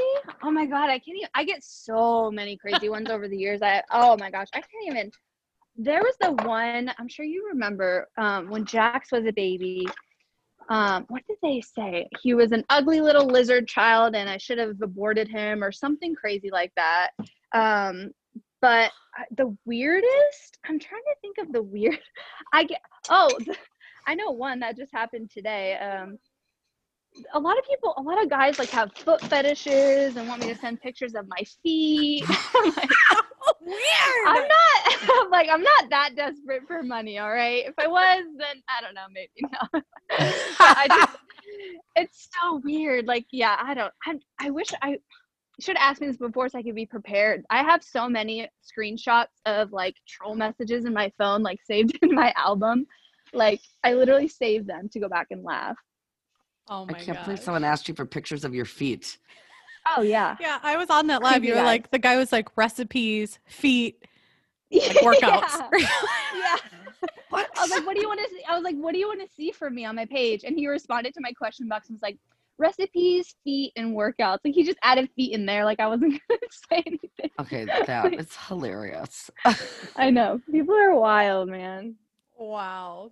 [0.43, 3.61] oh my god, I can't even I get so many crazy ones over the years.
[3.61, 5.11] I oh my gosh, I can't even
[5.75, 9.87] there was the one, I'm sure you remember, um, when Jax was a baby.
[10.69, 12.07] Um, what did they say?
[12.21, 16.15] He was an ugly little lizard child and I should have aborted him or something
[16.15, 17.09] crazy like that.
[17.53, 18.11] Um,
[18.61, 18.91] but
[19.35, 21.99] the weirdest, I'm trying to think of the weird
[22.53, 23.29] I get oh,
[24.07, 25.77] I know one that just happened today.
[27.33, 30.53] A lot of people, a lot of guys like have foot fetishes and want me
[30.53, 32.23] to send pictures of my feet.
[32.55, 32.89] I'm like,
[33.65, 34.27] Weird.
[34.27, 37.65] I'm not I'm like I'm not that desperate for money, all right?
[37.65, 39.81] If I was, then I don't know, maybe no.
[40.59, 41.17] I just
[41.95, 43.05] it's so weird.
[43.07, 44.97] Like, yeah, I don't I I wish I
[45.59, 47.43] should ask me this before so I could be prepared.
[47.49, 52.13] I have so many screenshots of like troll messages in my phone, like saved in
[52.13, 52.85] my album.
[53.33, 55.77] Like I literally saved them to go back and laugh.
[56.67, 57.25] Oh I can't god.
[57.25, 59.17] believe someone asked you for pictures of your feet.
[59.95, 60.37] Oh yeah.
[60.39, 61.33] Yeah, I was on that live.
[61.35, 61.65] Crazy You were guy.
[61.65, 64.05] like, the guy was like recipes, feet,
[64.71, 65.61] like workouts.
[65.77, 65.87] yeah.
[66.35, 66.57] yeah.
[67.29, 67.49] What?
[67.57, 68.43] I was like, what do you want to see?
[68.47, 70.43] I was like, what do you want to see from me on my page?
[70.43, 72.19] And he responded to my question box and was like,
[72.59, 74.37] recipes, feet, and workouts.
[74.45, 75.65] Like he just added feet in there.
[75.65, 77.31] Like I wasn't gonna say anything.
[77.39, 79.31] okay, that it's hilarious.
[79.95, 80.41] I know.
[80.51, 81.95] People are wild, man.
[82.37, 83.11] Wow.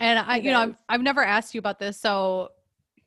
[0.00, 0.76] And I, It you know, I've.
[0.88, 1.98] I've never asked you about this.
[1.98, 2.50] So,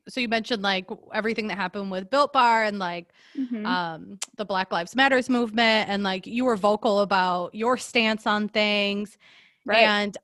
[0.07, 3.65] so you mentioned like everything that happened with Built Bar and like Mhm.
[3.65, 8.47] um, the Black Lives Matters movement, and like you were vocal about your stance on
[8.49, 9.17] things.
[9.65, 9.79] right.
[9.79, 10.17] And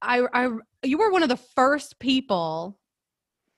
[0.00, 0.50] I, I,
[0.82, 2.78] you were one of the first people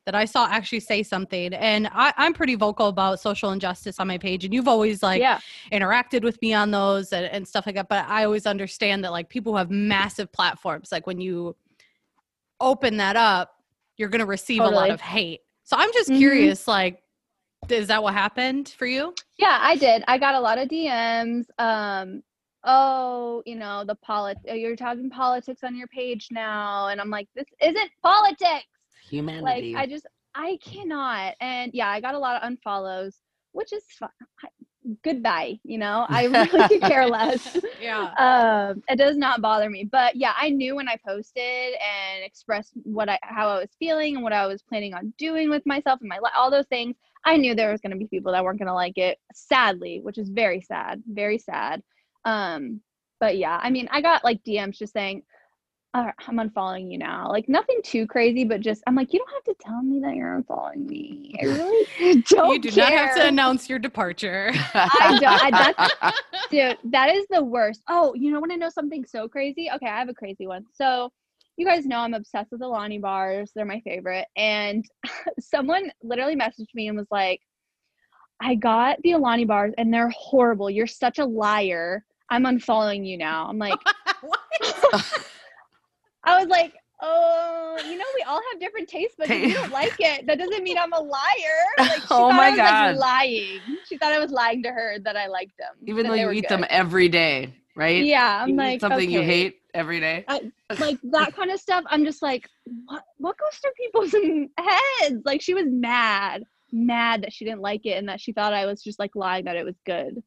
[0.06, 1.52] that I saw actually say something.
[1.52, 5.20] And I, I'm pretty vocal about social injustice on my page, and you've always like
[5.20, 5.40] yeah.
[5.72, 7.88] interacted with me on those and, and stuff like that.
[7.88, 11.56] But I always understand that like people who have massive platforms, like when you
[12.60, 13.52] open that up,
[13.96, 15.40] you're going to receive a lot of hate.
[15.66, 16.18] So I'm just Mhm.
[16.18, 17.02] curious, like,
[17.68, 19.12] is that what happened for you?
[19.36, 20.04] Yeah, I did.
[20.06, 21.46] I got a lot of DMs.
[21.58, 22.22] Um,
[22.62, 26.86] oh, you know, the politics, you're talking politics on your page now.
[26.86, 28.68] And I'm like, this isn't politics.
[29.10, 29.74] Humanity.
[29.74, 31.34] Like I just I cannot.
[31.40, 33.16] And yeah, I got a lot of unfollows,
[33.50, 34.10] which is fine.
[35.02, 36.06] Goodbye, you know.
[36.08, 37.56] I really could care less.
[37.80, 38.12] Yeah.
[38.26, 39.84] Um, it does not bother me.
[39.84, 44.14] But yeah, I knew when I posted and expressed what I how I was feeling
[44.14, 46.96] and what I was planning on doing with myself and my li- all those things.
[47.24, 49.18] I knew there was going to be people that weren't going to like it.
[49.34, 51.82] Sadly, which is very sad, very sad.
[52.24, 52.80] Um,
[53.20, 55.22] but yeah, I mean, I got like DMs just saying,
[56.04, 57.28] right, I'm unfollowing you now.
[57.30, 60.14] Like nothing too crazy, but just I'm like, you don't have to tell me that
[60.14, 61.34] you're unfollowing me.
[61.40, 62.52] I really don't.
[62.52, 62.90] you do care.
[62.90, 64.50] not have to announce your departure.
[64.74, 65.54] I don't.
[65.54, 67.82] I, that's, dude, that is the worst.
[67.88, 69.70] Oh, you know, want to know something so crazy?
[69.74, 70.64] Okay, I have a crazy one.
[70.72, 71.10] So,
[71.56, 73.50] you guys know I'm obsessed with the Alani bars.
[73.54, 74.26] They're my favorite.
[74.36, 74.84] And
[75.40, 77.40] someone literally messaged me and was like,
[78.40, 80.68] I got the Alani bars and they're horrible.
[80.68, 82.04] You're such a liar.
[82.28, 83.46] I'm unfollowing you now.
[83.48, 83.78] I'm like,
[84.20, 85.30] what?
[86.26, 89.70] I was like, oh, you know, we all have different tastes, but if you don't
[89.72, 91.20] like it, that doesn't mean I'm a liar.
[91.78, 93.60] Like, she Oh thought my I was, like, lying.
[93.84, 95.74] She thought I was lying to her that I liked them.
[95.86, 96.50] Even though they you eat good.
[96.50, 98.04] them every day, right?
[98.04, 100.24] Yeah, I'm You like something you hate every day.
[100.80, 101.84] like that kind of stuff.
[101.88, 102.48] I'm just like,
[102.86, 103.02] what?
[103.18, 104.14] What goes through people's
[104.58, 105.22] heads?
[105.24, 108.66] Like she was mad, mad that she didn't like it and that she thought I
[108.66, 110.22] was just like lying that it was good.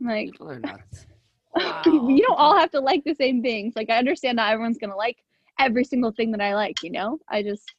[0.00, 1.06] I'm like, People are nuts.
[1.54, 1.82] Wow.
[1.86, 3.74] you don't all have to like the same things.
[3.76, 5.16] Like I understand not everyone's gonna like
[5.58, 6.82] every single thing that I like.
[6.82, 7.74] You know, I just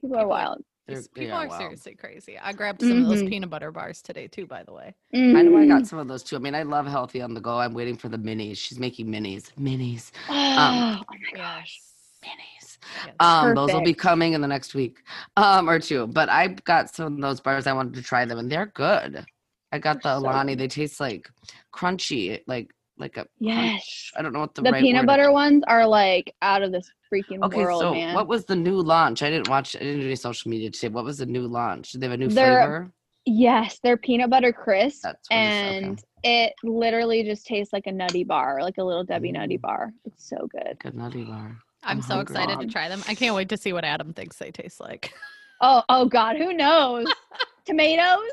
[0.00, 0.62] people are wild.
[0.86, 1.58] They're, People yeah, are wow.
[1.58, 2.38] seriously crazy.
[2.38, 3.28] I grabbed some of those Mhm.
[3.28, 4.94] peanut butter bars today too, by the way.
[5.14, 6.34] I know I got some of those too.
[6.36, 7.58] I mean, I love healthy on the go.
[7.60, 8.58] I'm waiting for the minis.
[8.58, 9.52] She's making minis.
[9.54, 10.10] Minis.
[10.28, 11.80] oh my gosh.
[12.24, 12.78] Minis.
[13.06, 13.14] Yes.
[13.20, 14.98] Um, those will be coming in the next week,
[15.36, 16.06] um, or two.
[16.08, 17.66] But I got some of those bars.
[17.66, 19.24] I wanted to try them, and they're good.
[19.70, 20.52] I got They're the Alani.
[20.52, 20.60] good.
[20.60, 21.30] They taste like
[21.74, 23.56] crunchy, like like a Yes.
[23.56, 24.12] crunch.
[24.16, 26.72] I don't know what the, The right peanut word butter ones are like out of
[26.72, 28.14] this freaking Okay, world, so man.
[28.14, 29.22] what was the new launch?
[29.22, 29.76] I didn't watch.
[29.76, 30.88] I didn't do any social media today.
[30.88, 31.92] What was the new launch?
[31.92, 32.92] Did they have a new They're- flavor?
[33.24, 35.84] Yes, they're peanut butter crisp, That's what it is, okay.
[35.86, 39.62] and it literally just tastes like a nutty bar, like a little Debbie nutty Mm.
[39.62, 39.92] bar.
[40.04, 40.76] It's so good.
[40.80, 41.56] Good nutty bar.
[41.84, 42.34] I'm I'm so hungry.
[42.34, 43.00] excited to try them.
[43.06, 45.12] I can't wait to see what Adam thinks they taste like.
[45.60, 47.06] Oh, oh God, who knows?
[47.64, 48.30] Tomatoes?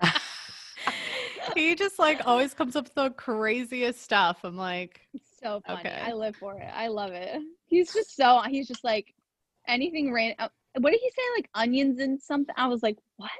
[1.54, 4.38] he just like always comes up with the craziest stuff.
[4.44, 5.80] I'm like, It's so funny.
[5.80, 6.00] Okay.
[6.04, 6.68] I live for it.
[6.74, 7.40] I love it.
[7.66, 8.40] He's just so.
[8.48, 9.14] He's just like
[9.66, 10.12] anything.
[10.12, 10.34] Ran.
[10.38, 10.48] uh,
[10.80, 11.22] What did he say?
[11.36, 12.54] Like onions and something.
[12.58, 13.30] I was like, what?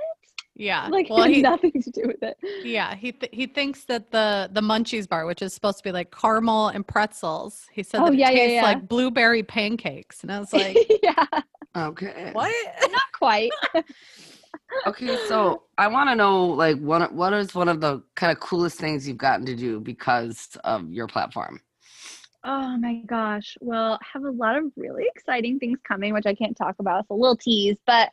[0.54, 0.88] yeah.
[0.88, 2.36] Like well, had he, nothing to do with it.
[2.64, 5.92] yeah, he th- he thinks that the the Munchies bar, which is supposed to be
[5.92, 8.62] like caramel and pretzels, he said Oh, that it yeah, yeah, tastes yeah.
[8.62, 11.24] like blueberry pancakes, and I was like, yeah,
[11.76, 12.30] Okay.
[12.32, 12.52] what?
[12.90, 13.50] not quite.
[14.86, 18.40] Okay, so I want to know, like, what what is one of the kind of
[18.40, 21.60] coolest things you've gotten to do because of your platform?
[22.44, 23.56] Oh my gosh.
[23.60, 27.00] Well, I have a lot of really exciting things coming, which I can't talk about.
[27.00, 28.10] It's a little tease, but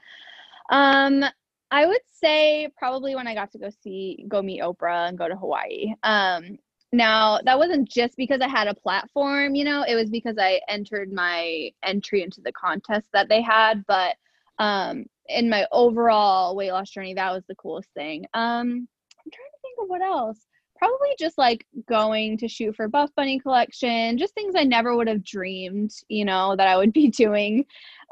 [0.69, 1.24] um
[1.71, 5.28] I would say probably when I got to go see go meet Oprah and go
[5.28, 5.93] to Hawaii.
[6.04, 6.58] Um
[6.91, 10.62] now that wasn't just because I had a platform, you know, it was because I
[10.67, 14.15] entered my entry into the contest that they had, but
[14.60, 18.25] um in my overall weight loss journey, that was the coolest thing.
[18.33, 18.88] Um
[19.25, 20.45] I'm trying to think of what else
[20.77, 25.07] probably just like going to shoot for Buff Bunny collection, just things I never would
[25.07, 27.65] have dreamed, you know, that I would be doing,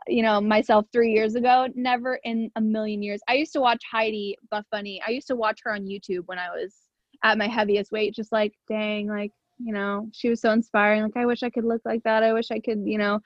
[0.08, 1.68] you know, myself three years ago.
[1.76, 3.22] Never in a million years.
[3.28, 5.02] I used to watch Heidi Buff Bunny.
[5.06, 6.74] I used to watch her on YouTube when I was
[7.24, 11.04] at my heaviest weight, just like, dang, like, you know, she was so inspiring.
[11.04, 12.24] Like, I wish I could look like that.
[12.24, 13.20] I wish I could, you know,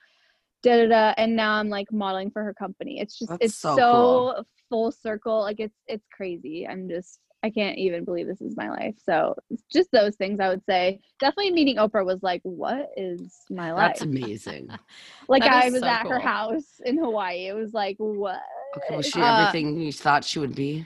[0.62, 1.14] da da da.
[1.16, 3.00] And now I'm like modeling for her company.
[3.00, 4.46] It's just, That's it's so so, cool.
[4.68, 5.40] full circle.
[5.40, 6.66] Like, it's, it's crazy.
[6.66, 8.96] I'm just, I can't even believe this is my life.
[9.04, 11.00] So it's just those things I would say.
[11.20, 13.92] Definitely meeting Oprah was like, what is my life?
[13.92, 14.68] That's amazing.
[15.28, 17.46] like That I was so at her house in Hawaii.
[17.46, 18.40] It was like, what?
[18.76, 20.84] Okay, was she Uh, everything you thought she would be?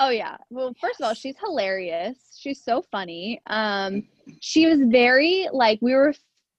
[0.00, 0.36] Oh yeah.
[0.50, 2.18] Well, first of all, she's hilarious.
[2.36, 3.40] She's so funny.
[3.46, 4.02] Um,
[4.40, 6.14] she was very like we were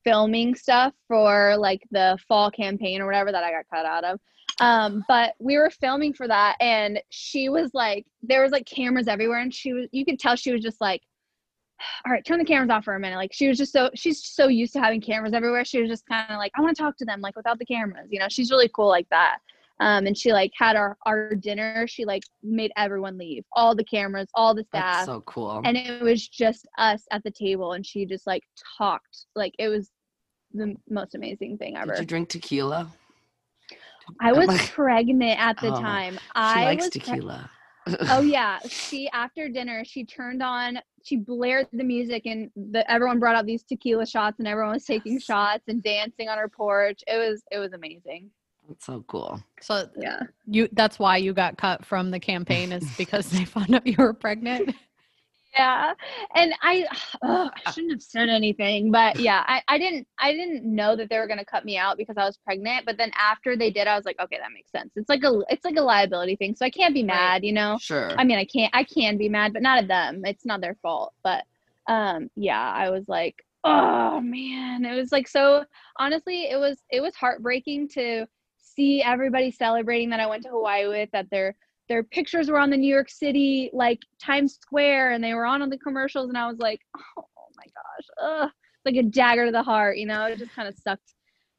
[0.05, 4.19] filming stuff for like the fall campaign or whatever that I got cut out of.
[4.61, 9.09] Um, but we were filming for that, and she was like, there was like cameras
[9.09, 11.01] everywhere, and she was, you could tell she was just like,
[12.05, 13.17] all right, turn the cameras off for a minute.
[13.17, 15.65] Like she was just so she's so used to having cameras everywhere.
[15.65, 17.65] She was just kind of like, I want to talk to them like without the
[17.65, 18.07] cameras.
[18.09, 19.39] You know, she's really cool like that.
[19.81, 21.85] Um, and she like had our our dinner.
[21.87, 25.61] She like made everyone leave, all the cameras, all the That's staff, so cool.
[25.65, 27.73] and it was just us at the table.
[27.73, 28.43] And she just like
[28.77, 29.91] talked, like it was
[30.55, 31.93] the most amazing thing ever.
[31.93, 32.91] Did you drink tequila?
[34.21, 36.13] I oh was like- pregnant at the Oh, time.
[36.15, 37.49] She I likes was pre- tequila.
[38.09, 43.19] oh yeah she after dinner she turned on she blared the music and the everyone
[43.19, 47.03] brought out these tequila shots and everyone was taking shots and dancing on her porch
[47.05, 48.31] it was it was amazing
[48.67, 49.39] That's so cool.
[49.61, 53.75] So yeah you that's why you got cut from the campaign is because they found
[53.75, 54.75] out you were pregnant.
[55.55, 55.93] yeah
[56.35, 56.85] and i
[57.21, 61.09] ugh, i shouldn't have said anything but yeah I, I didn't i didn't know that
[61.09, 63.71] they were going to cut me out because i was pregnant but then after they
[63.71, 66.35] did i was like okay that makes sense it's like a it's like a liability
[66.35, 68.11] thing so i can't be mad you know Sure.
[68.17, 70.23] I mean, I can't, I can be mad, but not at them.
[70.25, 71.13] It's not their fault.
[71.23, 71.43] But
[71.87, 75.65] um, yeah, I was like, oh man, it was like so.
[75.97, 78.25] Honestly, it was it was heartbreaking to
[78.57, 81.09] see everybody celebrating that I went to Hawaii with.
[81.11, 81.55] That their
[81.87, 85.61] their pictures were on the New York City like Times Square, and they were on
[85.61, 86.81] on the commercials, and I was like,
[87.17, 87.23] oh
[87.57, 88.07] my gosh,
[88.43, 88.49] ugh,
[88.85, 89.97] like a dagger to the heart.
[89.97, 91.13] You know, it just kind of sucked.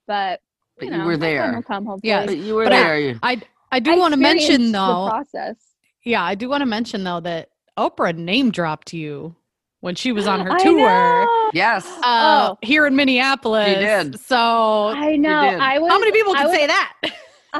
[0.06, 0.40] But
[0.78, 1.62] but you, you were my time will there.
[1.62, 2.00] Come, hopefully.
[2.10, 2.26] Yes.
[2.26, 3.00] But you were But I- there.
[3.00, 3.40] You- I
[3.72, 5.08] I do want to mention experienced the though.
[5.08, 5.56] process.
[6.04, 9.34] Yeah, I do want to mention though that Oprah name dropped you
[9.80, 11.50] when she was on her I tour know.
[11.52, 11.86] yes.
[12.02, 12.58] uh, Oh.
[12.62, 13.68] here in Minneapolis.
[13.68, 14.20] She did.
[14.20, 15.50] So I know.
[15.50, 15.60] did.
[15.60, 15.90] I was.
[15.90, 16.94] how many people I can was say that?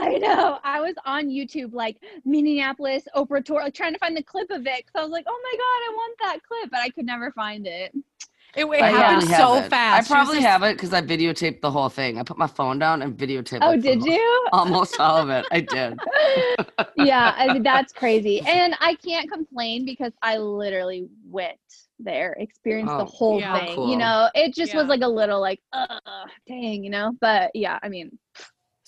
[0.03, 0.59] I know.
[0.65, 4.67] I was on YouTube, like Minneapolis Oprah tour, like trying to find the clip of
[4.67, 4.85] it.
[4.87, 7.31] Cause I was like, oh my god, I want that clip, but I could never
[7.33, 7.93] find it.
[8.55, 9.69] It, it But yeah, happened so it.
[9.69, 10.11] fast.
[10.11, 12.19] I probably just- have it because I videotaped the whole thing.
[12.19, 13.59] I put my phone down and videotaped.
[13.63, 14.47] Oh, did whole- you?
[14.53, 15.45] Almost all of it.
[15.51, 15.99] I did.
[16.97, 18.41] yeah, I mean, that's crazy.
[18.47, 21.59] And I can't complain because I literally went
[21.99, 23.59] there, experienced the Oh, whole Yeah.
[23.59, 23.75] thing.
[23.75, 23.91] cool.
[23.91, 25.87] You know, it just was like a little like, uh,
[26.47, 27.13] dang, you know.
[27.21, 28.19] But yeah, I mean,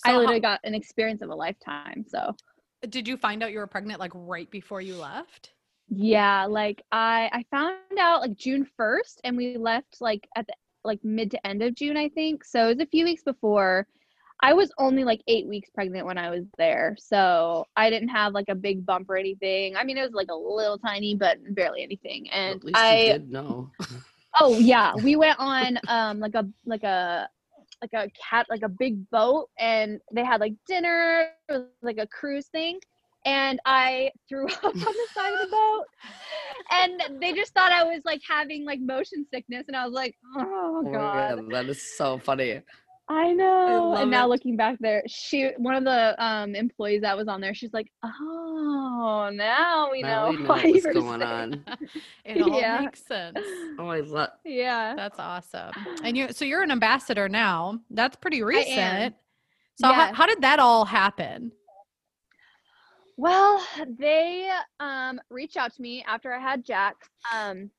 [0.05, 2.05] I So how- literally got an experience of a lifetime.
[2.07, 2.35] So
[2.87, 5.51] did you find out you were pregnant like right before you left?
[5.89, 10.53] Yeah, like I I found out like June 1st and we left like at the
[10.83, 12.43] like mid to end of June, I think.
[12.45, 13.87] So it was a few weeks before.
[14.41, 16.95] I was only like 8 weeks pregnant when I was there.
[16.97, 19.75] So I didn't have like a big bump or anything.
[19.75, 22.29] I mean, it was like a little tiny but barely anything.
[22.29, 23.69] And At least I you did know.
[24.39, 27.27] Oh yeah, we went on um like a like a
[27.81, 31.97] like a cat like a big boat and they had like dinner, it was like
[31.97, 32.79] a cruise thing.
[33.25, 35.85] And I threw up on the side of the boat.
[36.71, 40.15] And they just thought I was like having like motion sickness and I was like,
[40.37, 42.61] "Oh Oh my god." God, that is so funny.
[43.11, 43.89] I know.
[43.91, 44.29] love and now it.
[44.29, 47.91] looking back there, she one of the um employees that was on there, she's like,
[48.03, 51.65] "Oh, now we Now know we know why what's you were going sick." on.
[52.25, 52.81] it all Yeah.
[52.81, 53.39] makes sense.
[53.79, 54.29] Oh, I love.
[54.43, 54.93] Yeah.
[54.95, 55.71] That's awesome.
[56.03, 57.79] And you so you're an ambassador now.
[57.89, 58.77] That's pretty recent.
[58.77, 59.15] am.
[59.75, 60.15] So how, Yes.
[60.15, 61.51] how did that all happen?
[63.17, 63.65] Well,
[63.97, 66.95] they um reached out to me after I had Jack.
[67.33, 67.71] Um,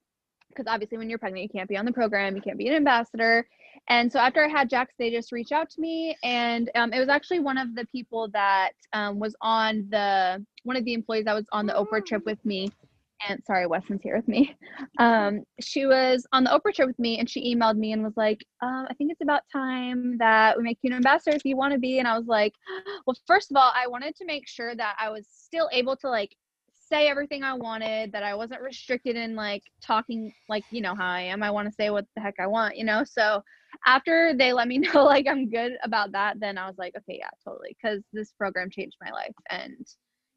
[0.48, 2.74] because obviously when you're pregnant, you can't be on the program, you can't be an
[2.74, 3.46] ambassador.
[3.88, 7.00] And so after I had Jax, they just reached out to me, and um, it
[7.00, 11.24] was actually one of the people that um, was on the one of the employees
[11.24, 12.70] that was on the Oprah trip with me.
[13.28, 14.56] And sorry, Weston's here with me.
[14.98, 18.16] Um, she was on the Oprah trip with me, and she emailed me and was
[18.16, 21.56] like, um, "I think it's about time that we make you an ambassador if you
[21.56, 22.54] want to be." And I was like,
[23.06, 26.08] "Well, first of all, I wanted to make sure that I was still able to
[26.08, 26.34] like
[26.90, 31.06] say everything I wanted, that I wasn't restricted in like talking like you know how
[31.10, 31.42] I am.
[31.42, 33.04] I want to say what the heck I want, you know.
[33.04, 33.42] So
[33.86, 37.18] after they let me know like I'm good about that, then I was like, okay,
[37.18, 39.86] yeah, totally, because this program changed my life, and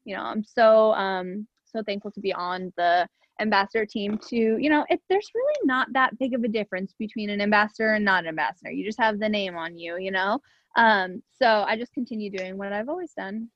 [0.04, 3.08] you know I'm so um so thankful to be on the
[3.40, 4.18] ambassador team.
[4.28, 7.94] To you know, it there's really not that big of a difference between an ambassador
[7.94, 8.70] and not an ambassador.
[8.70, 10.40] You just have the name on you, you know.
[10.76, 13.48] Um, so I just continue doing what I've always done.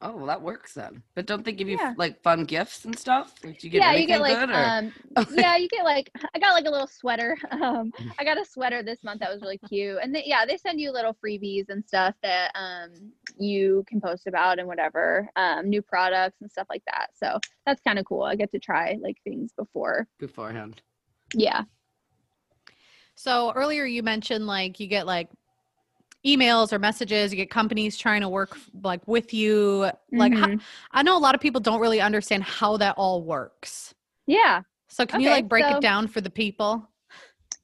[0.00, 1.02] Oh, well, that works then.
[1.16, 1.94] But don't they give you Yeah.
[1.96, 3.34] like fun gifts and stuff?
[3.44, 4.76] Like, do you get yeah, you get like good or?
[4.78, 4.92] um
[5.30, 7.36] yeah, you get like I got like a little sweater.
[7.50, 9.98] Um I got a sweater this month that was really cute.
[10.00, 12.90] And they, yeah, they send you little freebies and stuff that um
[13.38, 15.28] you can post about and whatever.
[15.34, 17.08] Um new products and stuff like that.
[17.14, 18.22] So that's kind of cool.
[18.22, 20.06] I get to try like things before.
[20.18, 20.80] beforehand.
[21.34, 21.64] Yeah.
[23.16, 25.28] So earlier you mentioned like you get like
[26.26, 29.90] emails or messages, you get companies trying to work like with you.
[30.12, 30.60] Like ho- Mhm.
[30.92, 33.94] I know a lot of people don't really understand how that all works.
[34.26, 34.62] yeah.
[34.90, 36.88] So can you like break so- it down for the people?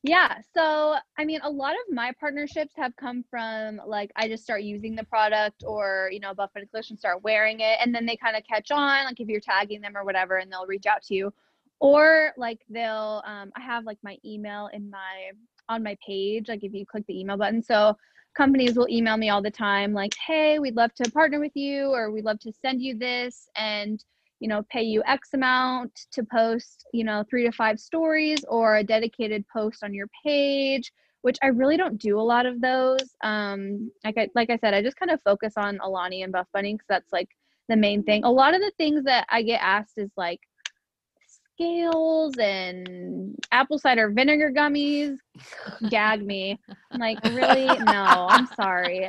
[0.03, 0.41] Yeah.
[0.55, 4.63] So, I mean, a lot of my partnerships have come from like I just start
[4.63, 8.15] using the product or, you know, Buff Bunny Collection start wearing it and then they
[8.17, 11.03] kind of catch on, like if you're tagging them or whatever, and they'll reach out
[11.05, 11.33] to you.
[11.81, 15.31] Or like they'll, um, I have like my email in my,
[15.71, 17.63] on my page, like if you click the email button.
[17.63, 17.97] So
[18.35, 21.87] companies will email me all the time, like, hey, we'd love to partner with you
[21.87, 23.49] or we'd love to send you this.
[23.57, 24.05] And
[24.41, 28.77] you know, pay you X amount to post, you know, three to five stories or
[28.77, 33.15] a dedicated post on your page, which I really don't do a lot of those.
[33.23, 36.47] Um, like I, like I said, I just kind of focus on Alani and Buff
[36.53, 37.31] Bunny because that's like
[37.71, 38.25] the main thing.
[38.25, 40.41] A lot of the things that I get asked is like
[41.55, 45.17] scales and apple cider vinegar gummies
[45.89, 46.59] gag me.
[46.91, 47.67] I'm like, really?
[47.67, 49.09] No, I'm sorry.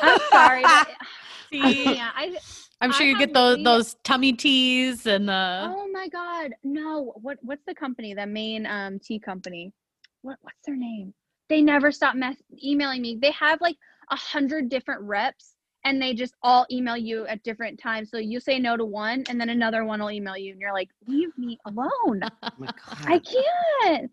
[0.00, 0.62] I'm sorry.
[0.62, 0.88] but
[1.52, 1.98] See.
[1.98, 2.36] I,
[2.80, 5.66] I'm sure I you get those really- those tummy teas and the.
[5.70, 7.12] oh my god, no.
[7.20, 8.14] What what's the company?
[8.14, 9.72] The main um tea company.
[10.22, 11.12] What what's their name?
[11.48, 13.18] They never stop mess- emailing me.
[13.20, 13.76] They have like
[14.10, 15.52] a hundred different reps
[15.84, 18.10] and they just all email you at different times.
[18.10, 20.72] So you say no to one and then another one will email you and you're
[20.72, 22.22] like, leave me alone.
[22.42, 22.68] Oh my
[23.06, 24.10] I can't.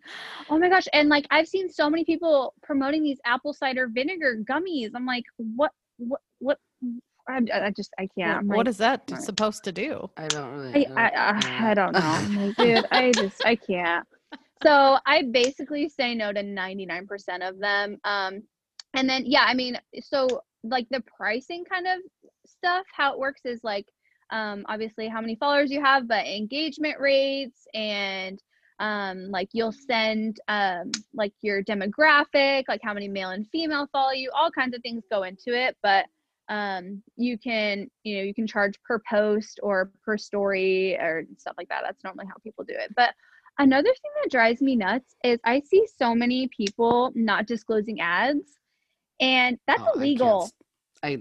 [0.49, 0.88] Oh my gosh.
[0.93, 4.91] And like I've seen so many people promoting these apple cider vinegar gummies.
[4.95, 6.57] I'm like, what what what
[7.28, 8.39] I, I just I can't.
[8.39, 9.24] I'm what like, is that alright.
[9.24, 10.09] supposed to do?
[10.17, 10.88] I don't really.
[10.88, 11.99] I, I, I, I don't know.
[11.99, 14.07] I'm like, dude, I just I can't.
[14.63, 17.97] So I basically say no to 99% of them.
[18.03, 18.43] Um,
[18.95, 21.99] and then yeah, I mean, so like the pricing kind of
[22.45, 23.88] stuff, how it works is like,
[24.32, 28.41] um, obviously how many followers you have, but engagement rates and
[28.80, 34.12] um like you'll send um like your demographic like how many male and female follow
[34.12, 36.05] you all kinds of things go into it but
[36.47, 41.55] um you can you know you can charge per post or per story or stuff
[41.57, 41.82] like that.
[41.84, 42.93] That's normally how people do it.
[42.95, 43.14] But
[43.60, 48.59] another thing that drives me nuts is i see so many people not disclosing ads
[49.20, 50.49] and that's Oh, I can't illegal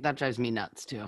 [0.03, 1.05] that drives me nuts too.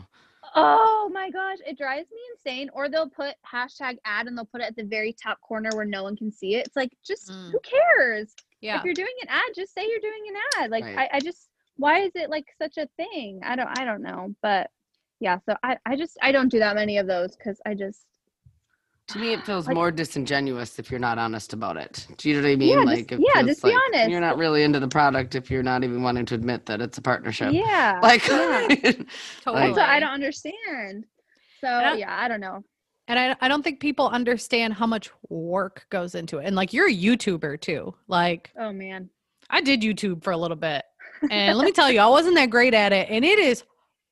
[0.55, 4.61] oh my gosh it drives me insane or they'll put hashtag ad and they'll put
[4.61, 7.30] it at the very top corner where no one can see it it's like just
[7.30, 7.53] Mm.
[7.53, 8.78] who cares Yeah.
[8.78, 10.99] if you're doing an ad just say you're doing an ad like Right.
[11.12, 14.34] I, I just why is it like such a thing i don't i don't know
[14.43, 14.70] but
[15.20, 18.05] yeah so i, I just i don't do that many of those because i just
[19.12, 22.06] To me, it feels Like- more disingenuous if you're not honest about it.
[22.16, 22.68] Do you know what I mean?
[22.68, 24.11] Yeah, just- like, it yeah, feels just be honest.
[24.11, 26.98] You're not really into the product if you're not even wanting to admit that it's
[26.98, 27.52] a partnership.
[27.52, 28.68] yeah Like, yeah.
[29.44, 29.72] Totally.
[29.72, 31.04] that's i don't understand
[31.61, 32.62] so I- yeah i don't know
[33.08, 36.46] And I, I don't think people understand how much work goes into it.
[36.46, 37.94] And like you're a YouTuber too.
[38.06, 39.11] Like oh man
[39.48, 40.84] I did YouTube for a little bit.
[41.30, 43.08] And let me tell you, I wasn't that great at it.
[43.11, 43.64] And it is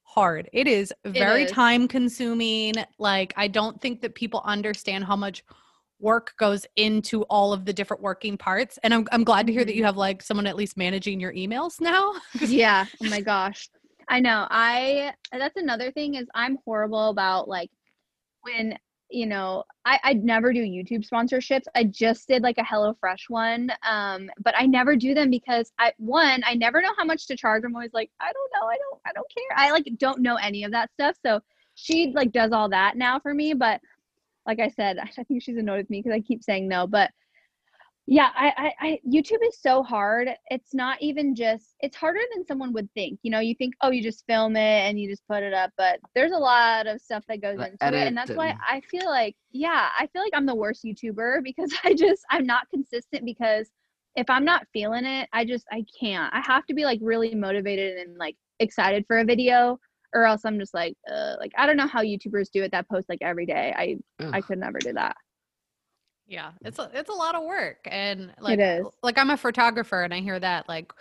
[0.09, 0.49] hard.
[0.53, 1.51] It is very is.
[1.51, 2.75] time consuming.
[2.99, 5.45] Like I don't think that people understand how much
[6.01, 8.79] work goes into all of the different working parts.
[8.83, 9.87] And I'm I'm glad to hear that you mm-hmm.
[9.87, 12.15] have like someone at least managing your emails now.
[12.41, 13.69] yeah oh my gosh
[14.09, 17.71] i know i that's another thing is i'm horrible about like
[18.43, 18.77] when
[19.11, 21.65] you know i i'd never do youtube sponsorships.
[21.75, 25.93] I just did like a HelloFresh one um but i never do them because i
[25.97, 27.65] one i never know how much to charge.
[27.65, 28.69] I'm always like i don't know.
[28.69, 29.57] I don't i don't care.
[29.57, 31.17] I like don't know any of that stuff.
[31.25, 31.41] So
[31.79, 33.81] she like does all that now for me but
[34.47, 37.11] like i said i think she's annoyed with me because i keep saying no but
[38.09, 40.31] yeah I, I i youtube is so hard.
[40.51, 43.21] It's not even just it's harder than someone would think.
[43.23, 45.71] You know you think oh you just film it and you just put it up
[45.77, 49.05] but there's a lot of stuff that goes into it and that's why i feel
[49.05, 53.25] like yeah i feel like i'm the worst youtuber because i just i'm not consistent
[53.27, 53.71] because
[54.17, 56.33] if i'm not feeling it i just i can't.
[56.35, 59.79] I have to be like really motivated and like excited for a video
[60.15, 62.89] or else i'm just like uh, like i don't know how youtubers do it that
[62.89, 63.75] post like every day.
[63.77, 63.99] I
[64.33, 65.15] i could never do that
[66.29, 68.87] Yeah, it's a it's a lot of work, and like is.
[69.03, 70.93] like I'm a photographer, and I hear that like,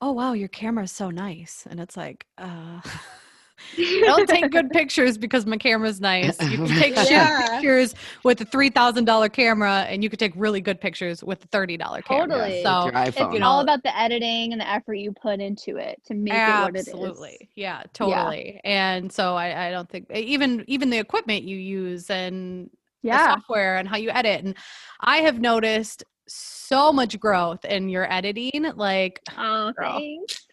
[0.00, 2.80] oh wow, your camera is so nice, and it's like, uh,
[3.78, 6.40] I don't take good pictures because my camera's nice.
[6.50, 7.60] You can take shit Yeah.
[7.60, 11.44] pictures with a three thousand dollar camera, and you could take really good pictures with
[11.44, 12.26] a thirty dollar camera.
[12.28, 12.62] Totally.
[12.64, 16.02] So it's you know- all about the editing and the effort you put into it
[16.06, 16.88] to make it what it is.
[16.88, 18.60] absolutely, yeah, totally.
[18.64, 23.34] And so I I don't think even even the equipment you use and the Yeah.
[23.34, 24.44] software and how you edit.
[24.44, 24.56] And
[25.00, 28.64] I have noticed so much growth in your editing.
[28.76, 29.98] Like, Oh, Girl.
[29.98, 30.46] thanks.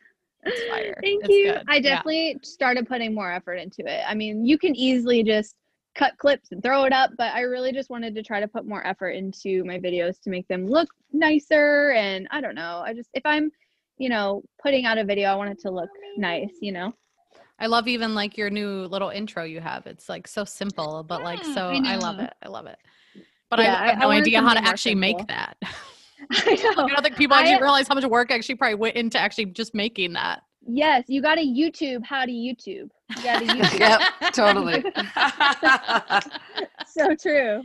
[0.44, 1.54] Thank It's you.
[1.54, 1.64] good.
[1.68, 1.82] I Yeah.
[1.82, 4.04] definitely started putting more effort into it.
[4.08, 5.56] I mean, you can easily just
[5.96, 8.66] cut clips and throw it up, but I really just wanted to try to put
[8.66, 11.92] more effort into my videos to make them look nicer.
[11.92, 12.82] And I don't know.
[12.86, 13.52] I just, if I'm,
[13.98, 16.94] you know, putting out a video, I want it to look nice, you know?
[17.60, 19.86] I love even like your new little intro you have.
[19.86, 22.34] It's like so simple, but like so I I, love it.
[22.42, 22.78] I love it.
[23.50, 25.28] But Yeah, I, I- I have no wanted idea how to something more actually make
[25.28, 25.58] that.
[26.32, 26.84] I know.
[26.84, 29.46] I don't think people actually I- realize how much work actually probably went into actually
[29.46, 30.42] just making that.
[30.68, 32.90] Yes, you got to YouTube how to YouTube.
[33.18, 33.80] You got to YouTube.
[33.80, 34.02] yep,
[34.34, 34.84] totally.
[36.88, 37.64] so true.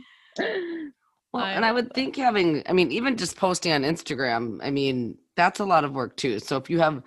[1.33, 5.17] Well, and I would think having, I mean, even just posting on Instagram, I mean,
[5.35, 6.39] that's a lot of work too.
[6.39, 7.03] So if you have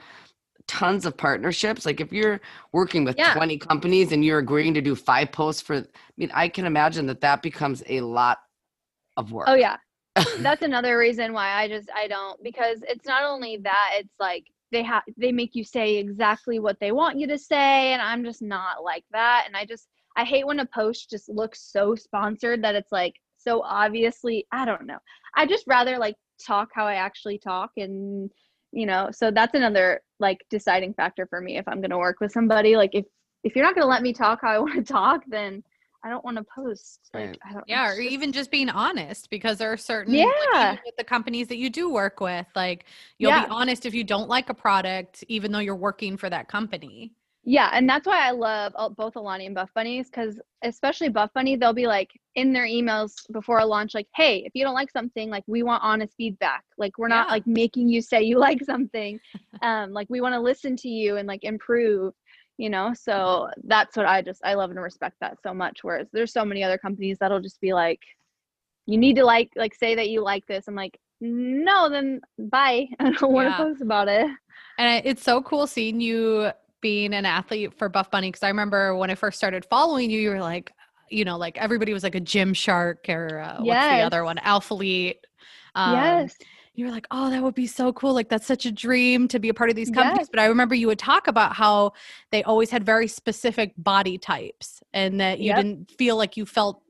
[0.68, 2.40] tons of partnerships, like if you're
[2.72, 3.34] working with Yeah.
[3.34, 5.84] 20 companies and you're agreeing to do five posts for, I
[6.16, 8.38] mean, I can imagine that that becomes a lot
[9.16, 9.46] of oh, work.
[9.48, 9.76] Oh yeah.
[10.38, 14.46] That's another reason why I just I don't because it's not only that it's like
[14.72, 18.24] they have they make you say exactly what they want you to say and I'm
[18.24, 21.94] just not like that and I just I hate when a post just looks so
[21.94, 24.98] sponsored that it's like so obviously, I don't know.
[25.34, 28.30] I just rather like talk how I actually talk and
[28.72, 32.16] you know, so that's another like deciding factor for me if I'm going to work
[32.20, 33.04] with somebody like if
[33.44, 35.62] if you're not going to let me talk how I want to talk, then
[36.04, 37.00] I don't want to post.
[37.14, 37.38] Like, Right.
[37.48, 40.36] I don't, Yeah, or just- even just being honest because there are certain like, even
[40.54, 40.76] Yeah.
[40.84, 42.84] with the companies that you do work with, like
[43.18, 43.44] you'll Yeah.
[43.46, 47.12] be honest if you don't like a product, even though you're working for that company.
[47.50, 51.56] Yeah, and that's why I love both Alani and Buff Bunnies because especially Buff Bunny,
[51.56, 54.90] they'll be like in their emails before a launch, like, "Hey, if you don't like
[54.90, 56.62] something, like we want honest feedback.
[56.76, 59.18] Like we're not like making you say you like something.
[59.62, 62.12] um, like we want to listen to you and like improve."
[62.58, 65.78] You know, so that's what I just I love and respect that so much.
[65.82, 68.00] Whereas there's so many other companies that'll just be like,
[68.84, 72.88] "You need to like like say that you like this." I'm like, "No, then bye.
[73.00, 73.56] I don't want to Yeah.
[73.56, 74.26] post about it."
[74.76, 78.94] And it's so cool seeing you being an athlete for Buff Bunny because I remember
[78.96, 80.72] when I first started following you, you were like,
[81.10, 84.24] you know, like everybody was like a Gymshark or uh, what's the other Yes.
[84.24, 85.16] one, Alphalete.
[85.74, 86.36] Um, yes.
[86.74, 88.14] you were like, oh, that would be so cool.
[88.14, 90.26] Like, that's such a dream to be a part of these companies.
[90.26, 90.28] Yes.
[90.30, 91.92] But I remember you would talk about how
[92.30, 95.56] they always had very specific body types and that you Yep.
[95.56, 96.82] didn't feel like you felt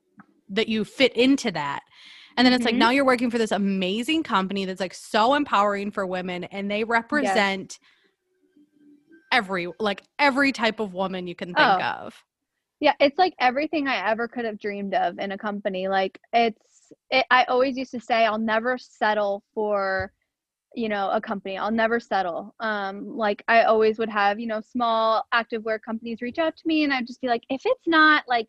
[0.49, 1.81] that you fit into that.
[2.37, 2.79] And then it's like Mhm.
[2.79, 6.83] now you're working for this amazing company that's like so empowering for women and they
[6.83, 7.79] represent
[9.31, 11.81] every like every type of woman you can think Oh.
[11.81, 12.13] of.
[12.81, 15.87] Yeah, it's like everything I ever could have dreamed of in a company.
[15.89, 20.13] Like it's, it, I always used to say, I'll never settle for,
[20.75, 21.57] you know, a company.
[21.57, 22.55] I'll never settle.
[22.61, 26.83] Um, like I always would have, you know, small activewear companies reach out to me,
[26.85, 28.47] and I'd just be like, if it's not like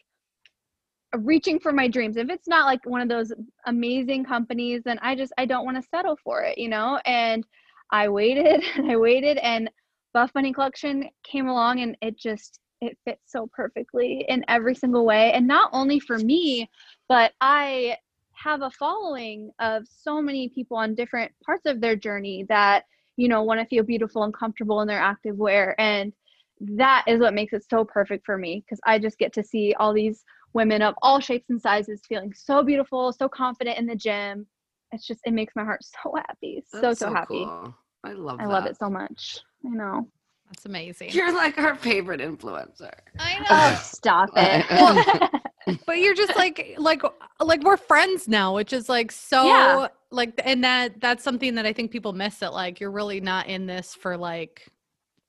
[1.18, 3.33] reaching for my dreams, if it's not like one of those
[3.66, 7.01] amazing companies, then I just I don't want to settle for it, you know.
[7.05, 7.45] And
[7.91, 9.70] I waited and I waited, and
[10.13, 15.05] Buff Bunny Collection came along, and it just it fits so perfectly in every single
[15.05, 15.33] way.
[15.33, 16.69] And not only for me
[17.09, 17.97] but i
[18.33, 22.85] have a following of so many people on different parts of their journey that
[23.17, 25.79] you know want to feel beautiful and comfortable in their active wear.
[25.79, 26.13] And
[26.61, 29.75] that is what makes it so perfect for me because i just get to see
[29.79, 33.97] all these women of all shapes and sizes feeling so beautiful so confident in the
[33.97, 34.47] gym.
[34.93, 36.63] It's just it makes my heart so happy.
[36.67, 37.45] So That's so, happy.
[37.45, 37.75] cool.
[38.03, 40.07] I love i love it so much i know
[40.49, 41.11] That's amazing.
[41.11, 42.93] You're like our favorite influencer.
[43.19, 43.47] I know.
[43.51, 45.31] oh stop it
[45.87, 47.03] but you're just like like
[47.41, 49.89] like we're friends now which is like so Yeah.
[50.11, 53.47] like and that that's something that i think people miss that like you're really not
[53.47, 54.67] in this for like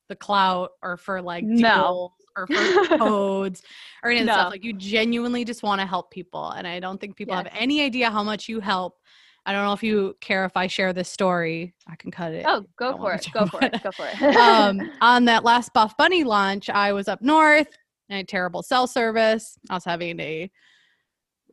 [0.10, 1.74] the clout or for like No.
[1.76, 3.62] deals or for codes
[4.04, 4.34] or any of No.
[4.34, 7.48] stuff like you genuinely just want to help people and i don't think people have
[7.54, 8.98] any idea how much you help
[9.46, 12.46] i don't know if you care if i share this story i can cut it
[12.48, 13.28] Oh, go for it.
[13.34, 13.82] Go for it.
[13.84, 14.36] Go for it.
[14.36, 17.68] um, on that last Buff Bunny launch, I was up north.
[18.10, 19.58] I had terrible cell service.
[19.70, 20.52] I was having a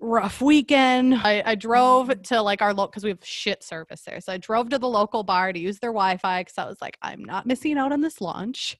[0.00, 1.14] rough weekend.
[1.14, 4.20] I, I drove to like our local because we have shit service there.
[4.20, 6.96] So I drove to the local bar to use their Wi-Fi because I was like,
[7.02, 8.76] I'm not missing out on this launch.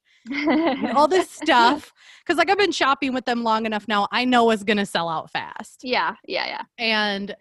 [0.94, 1.92] all this stuff
[2.24, 4.08] because like I've been shopping with them long enough now.
[4.12, 6.62] I know it's gonna sell out fast yeah, yeah, yeah.
[6.78, 7.34] and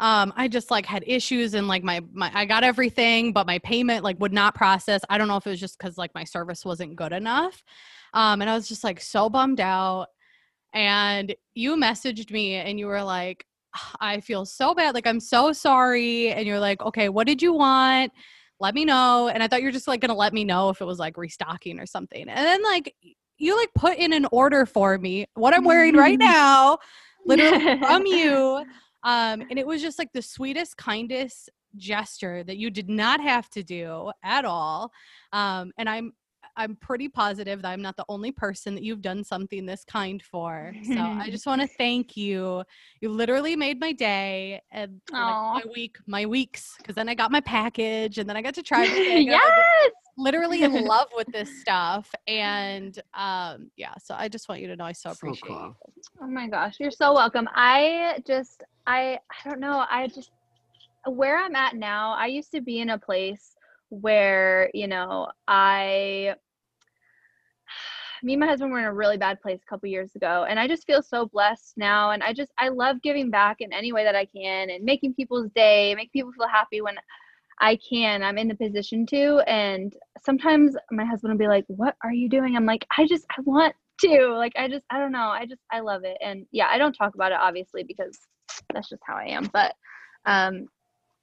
[0.00, 3.58] um i just like had issues and like my my i got everything but my
[3.60, 5.00] payment like would not process.
[5.08, 7.62] I don't know if it was just because like my service wasn't good enough.
[8.12, 10.08] Um and i was just like so bummed out.
[10.74, 13.46] And you messaged me and you were like
[14.00, 14.94] i feel so bad.
[14.94, 16.30] Like i'm so sorry.
[16.30, 18.12] And you're like okay what did you want?
[18.60, 19.28] Let me know.
[19.28, 21.16] And i thought you were just like gonna let me know if it was like
[21.16, 22.28] restocking or something.
[22.28, 22.94] And then like
[23.38, 26.78] you like put in an order for me what i'm wearing right now
[27.26, 28.64] literally from you.
[29.06, 33.48] Um, and it was just like the sweetest, kindest gesture that you did not have
[33.50, 34.90] to do at all.
[35.32, 36.12] Um, and I'm
[36.56, 40.22] I'm pretty positive that I'm not the only person that you've done something this kind
[40.22, 40.72] for.
[40.82, 42.62] So I just want to thank you.
[43.00, 47.30] You literally made my day and like, my week, my weeks, because then I got
[47.30, 49.28] my package and then I got to try everything.
[49.28, 49.90] and I yes.
[50.16, 52.10] literally in love with this stuff.
[52.26, 55.56] And um, yeah, so I just want you to know I so So appreciate you.
[55.56, 55.76] cool.
[56.22, 57.48] Oh my gosh, you're so welcome.
[57.54, 59.84] I just I I don't know.
[59.90, 60.30] I just
[61.06, 63.54] where I'm at now, I used to be in a place
[63.90, 66.34] where, you know, I
[68.22, 70.58] me and my husband were in a really bad place a couple years ago and
[70.58, 73.92] I just feel so blessed now and I just I love giving back in any
[73.92, 76.96] way that I can and making people's day, make people feel happy when
[77.60, 78.22] I can.
[78.22, 82.28] I'm in the position to and sometimes my husband will be like, "What are you
[82.28, 85.28] doing?" I'm like, "I just I want to." Like I just I don't know.
[85.28, 86.18] I just I love it.
[86.20, 88.18] And yeah, I don't talk about it obviously because
[88.72, 89.74] that's just how I am, but
[90.26, 90.66] um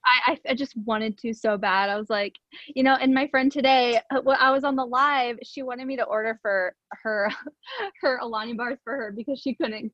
[0.05, 1.89] I, I, I just wanted to so bad.
[1.89, 2.35] I was like,
[2.75, 5.87] you know, and my friend today, uh, when I was on the live, she wanted
[5.87, 7.31] me to order for her
[8.01, 9.91] her Alani bars for her because she couldn't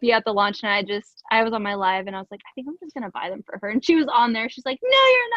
[0.00, 0.62] be at the launch.
[0.62, 2.76] And I just, I was on my live and I was like, I think I'm
[2.82, 3.68] just gonna buy them for her.
[3.68, 4.48] And she was on there.
[4.48, 5.30] She's like, No, you're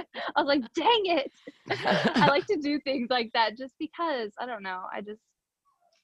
[0.00, 0.06] not.
[0.36, 1.32] I was like, Dang it.
[2.16, 4.82] I like to do things like that just because I don't know.
[4.92, 5.20] I just,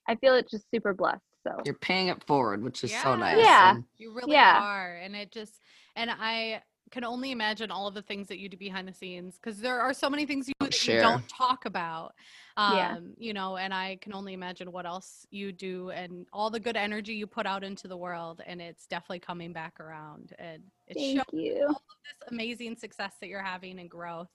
[0.09, 1.23] I feel it's just super blessed.
[1.43, 3.39] So You're paying it forward, which is so nice.
[3.39, 3.77] Yeah.
[3.77, 4.61] and- You really Yeah.
[4.63, 4.97] are.
[4.97, 5.55] And it just,
[5.97, 6.61] and I
[6.97, 9.79] can only imagine all of the things that you do behind the scenes because there
[9.83, 12.15] are so many things you, that you don't talk about.
[12.57, 12.97] Um, Yeah.
[13.19, 16.75] You know, and I can only imagine what else you do and all the good
[16.75, 18.41] energy you put out into the world.
[18.47, 20.33] And it's definitely coming back around.
[20.39, 21.65] And it shows you.
[21.69, 24.31] all of this amazing success that you're having and growth.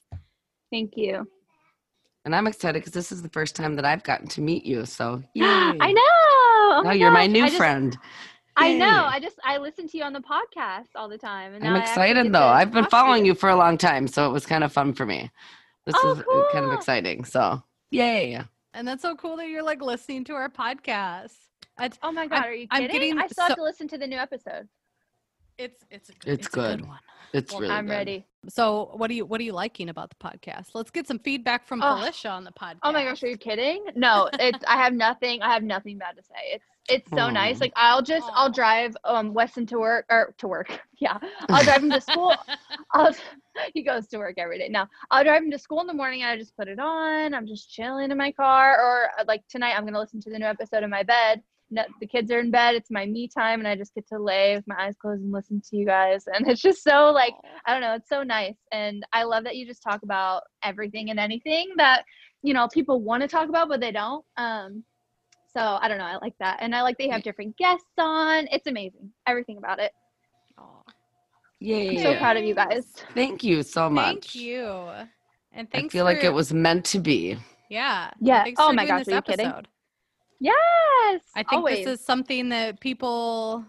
[0.71, 1.27] Thank you.
[2.25, 4.85] And I'm excited because this is the first time that I've gotten to meet you.
[4.85, 6.01] So yeah, I know.
[6.77, 7.97] Oh Now you're my new I just- friend.
[8.57, 9.05] I know.
[9.05, 11.79] I just I listen to you on the podcast all the time, and I'm now
[11.79, 12.47] I actually excited though.
[12.47, 15.05] I've been following you for a long time, so it was kind of fun for
[15.05, 15.31] me.
[15.85, 17.23] This Oh, is uh, kind of exciting.
[17.25, 18.41] So yay.
[18.73, 21.33] And that's so cool that you're like listening to our podcast.
[21.79, 22.99] It's, Oh my god, are you I'm kidding?
[22.99, 24.67] getting I still so- have to listen to the new episode.
[25.63, 26.87] It's, it's, a, It's a good good.
[26.87, 26.99] one.
[27.33, 27.91] It's Well, really I'm good.
[27.93, 28.25] ready.
[28.49, 30.69] So what are you what are you liking about the podcast?
[30.73, 31.95] Let's get some feedback from Oh.
[31.95, 32.79] Felicia on the podcast.
[32.83, 33.85] Oh my gosh, are you kidding?
[33.95, 35.41] No, it's I have nothing.
[35.41, 36.33] I have nothing bad to say.
[36.55, 37.61] It's it's so nice.
[37.61, 38.33] Like I'll just Aw.
[38.33, 40.79] I'll drive um Weston to work or to work.
[40.99, 41.17] Yeah,
[41.49, 42.35] I'll drive him to school.
[42.93, 43.15] I'll,
[43.73, 44.69] he goes to work every day.
[44.69, 46.21] Now I'll drive him to school in the morning.
[46.21, 47.33] And I just put it on.
[47.33, 48.79] I'm just chilling in my car.
[48.79, 51.41] Or uh, like tonight, I'm gonna listen to the new episode in my bed.
[51.73, 52.75] No, the kids are in bed.
[52.75, 55.31] It's my me time, and I just get to lay with my eyes closed and
[55.31, 56.25] listen to you guys.
[56.33, 57.33] And it's just so like
[57.65, 58.57] I don't know, it's so nice.
[58.71, 62.03] And I love that you just talk about everything and anything that,
[62.43, 64.25] you know, people want to talk about, but they don't.
[64.37, 64.83] Um,
[65.53, 66.57] so I don't know, I like that.
[66.61, 68.47] And I like they have different guests on.
[68.51, 69.11] It's amazing.
[69.27, 69.91] Everything about it.
[70.57, 70.81] Aw.
[71.59, 71.89] Yay.
[71.89, 72.85] I'm so proud of you guys.
[73.13, 74.05] Thank you so much.
[74.05, 74.65] Thank you.
[75.53, 75.73] And thanks.
[75.73, 77.37] I thanks feel like it was meant to be.
[77.69, 78.11] Yeah.
[78.19, 78.43] Yeah.
[78.43, 79.53] Thanks Oh for my doing gosh, this are you kidding?
[80.41, 81.21] Yes.
[81.35, 81.85] I think always.
[81.85, 83.63] this is something that people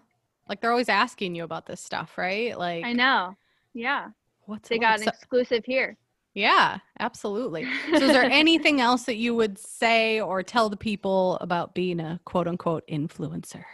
[0.48, 2.58] like they're always asking you about this stuff, right?
[2.58, 3.36] Like I know.
[3.74, 4.08] Yeah.
[4.46, 5.96] what's They got an exclusive here.
[6.34, 7.66] yeah, absolutely.
[7.90, 12.00] So is there anything else that you would say or tell the people about being
[12.00, 13.64] a quote unquote influencer?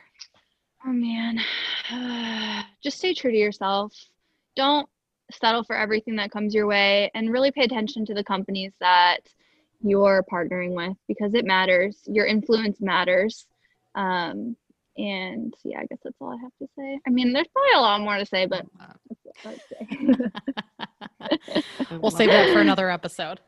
[0.84, 1.38] Oh man.
[2.82, 3.92] Just stay true to yourself.
[4.57, 4.88] Don't
[5.30, 9.20] settle for everything that comes your way and really pay attention to the companies that
[9.83, 12.01] you're partnering with because it matters.
[12.07, 13.47] Your influence matters.
[13.95, 14.57] Um,
[14.97, 16.99] and yeah, I guess that's all I have to say.
[17.07, 18.66] I mean, there's probably a lot more to say, but
[19.09, 19.61] that's what I'd
[21.89, 21.97] say.
[22.01, 23.41] We'll save that for another episode.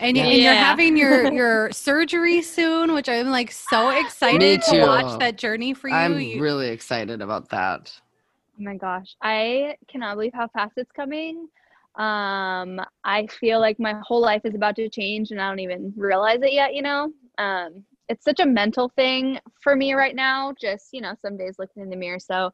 [0.00, 0.28] And, you, Yeah.
[0.28, 0.64] and you're Yeah.
[0.64, 5.88] having your your surgery soon, which I'm like so excited to watch that journey for
[5.88, 5.94] you.
[5.94, 7.92] I'm You- really excited about that.
[8.60, 11.48] Oh my gosh, I cannot believe how fast it's coming.
[11.96, 15.92] Um, I feel like my whole life is about to change and I don't even
[15.96, 17.12] realize it yet, you know?
[17.38, 21.56] Um, it's such a mental thing for me right now, just, you know, some days
[21.58, 22.18] looking in the mirror.
[22.18, 22.50] So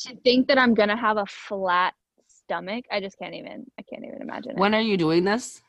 [0.00, 1.94] to think that I'm gonna have a flat
[2.26, 4.58] stomach, I just can't even I can't even imagine it.
[4.58, 5.62] When are you doing this?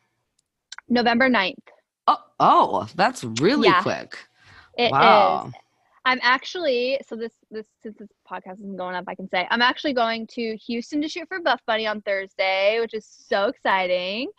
[0.87, 1.55] November 9th.
[2.07, 3.81] Oh, oh, that's really Yeah.
[3.81, 4.17] quick.
[4.77, 5.53] It is.
[6.05, 9.61] I'm actually so this this since this podcast isn't going up, I can say I'm
[9.61, 14.29] actually going to Houston to shoot for Buff Bunny on Thursday, which is so exciting.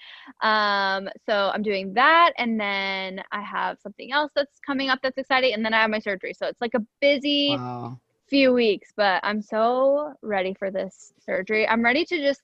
[0.43, 5.19] Um, so I'm doing that, and then I have something else that's coming up that's
[5.19, 6.35] exciting, and then I have my surgery.
[6.35, 8.01] So it's like a busy Wow.
[8.29, 11.67] few weeks, but I'm so ready for this surgery.
[11.69, 12.43] I'm ready to just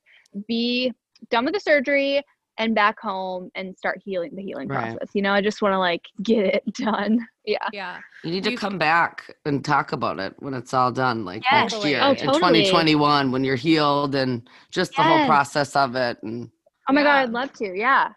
[0.49, 0.93] be
[1.31, 2.23] done with the surgery
[2.59, 4.93] and back home and start healing the healing Right.
[4.93, 5.11] process.
[5.15, 7.19] You know, I just want to like get it done.
[7.49, 7.59] Yeah.
[7.73, 7.99] yeah.
[8.25, 11.45] You need to You- come back and talk about it when it's all done, like
[11.45, 11.71] Yes.
[11.73, 12.39] next year Oh, in totally.
[12.65, 16.21] 2021 when you're healed and just the whole process of it.
[16.25, 16.51] And
[16.89, 17.05] Oh my Yeah.
[17.05, 17.73] god, I'd love to.
[17.79, 18.09] Yeah.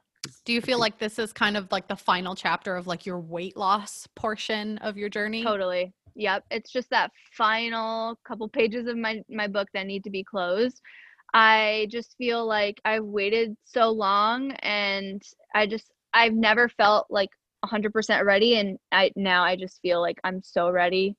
[0.46, 3.20] Do you feel like this is kind of like the final chapter of like your
[3.20, 5.44] weight loss portion of your journey?
[5.44, 5.94] Totally.
[6.16, 6.46] Yep.
[6.50, 10.82] It's just that final couple pages of my my book that need to be closed.
[11.34, 15.22] I just feel like I've waited so long and
[15.54, 17.30] I just I've never felt like
[17.66, 21.16] 100% ready and I now I just feel like I'm so ready.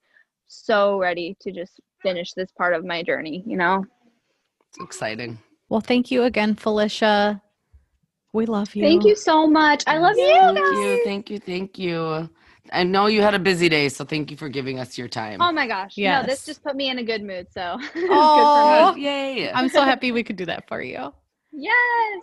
[0.49, 3.85] So ready to just finish this part of my journey, you know.
[4.69, 5.39] it's exciting.
[5.69, 7.41] Well, thank you again, Felicia.
[8.33, 8.83] We love you.
[8.83, 9.85] Thank you so much.
[9.87, 10.25] I love you.
[10.25, 10.73] Thank guys.
[10.73, 11.01] you.
[11.05, 11.39] Thank you.
[11.39, 12.31] Thank you.
[12.73, 15.41] I know you had a busy day, so thank you for giving us your time.
[15.43, 15.97] Oh my gosh.
[15.99, 18.13] No, this just put me in a good mood, so it's good for me.
[18.13, 19.51] Oh, yay.
[19.53, 21.13] I'm so happy we could do that for you.
[21.53, 22.23] Yes.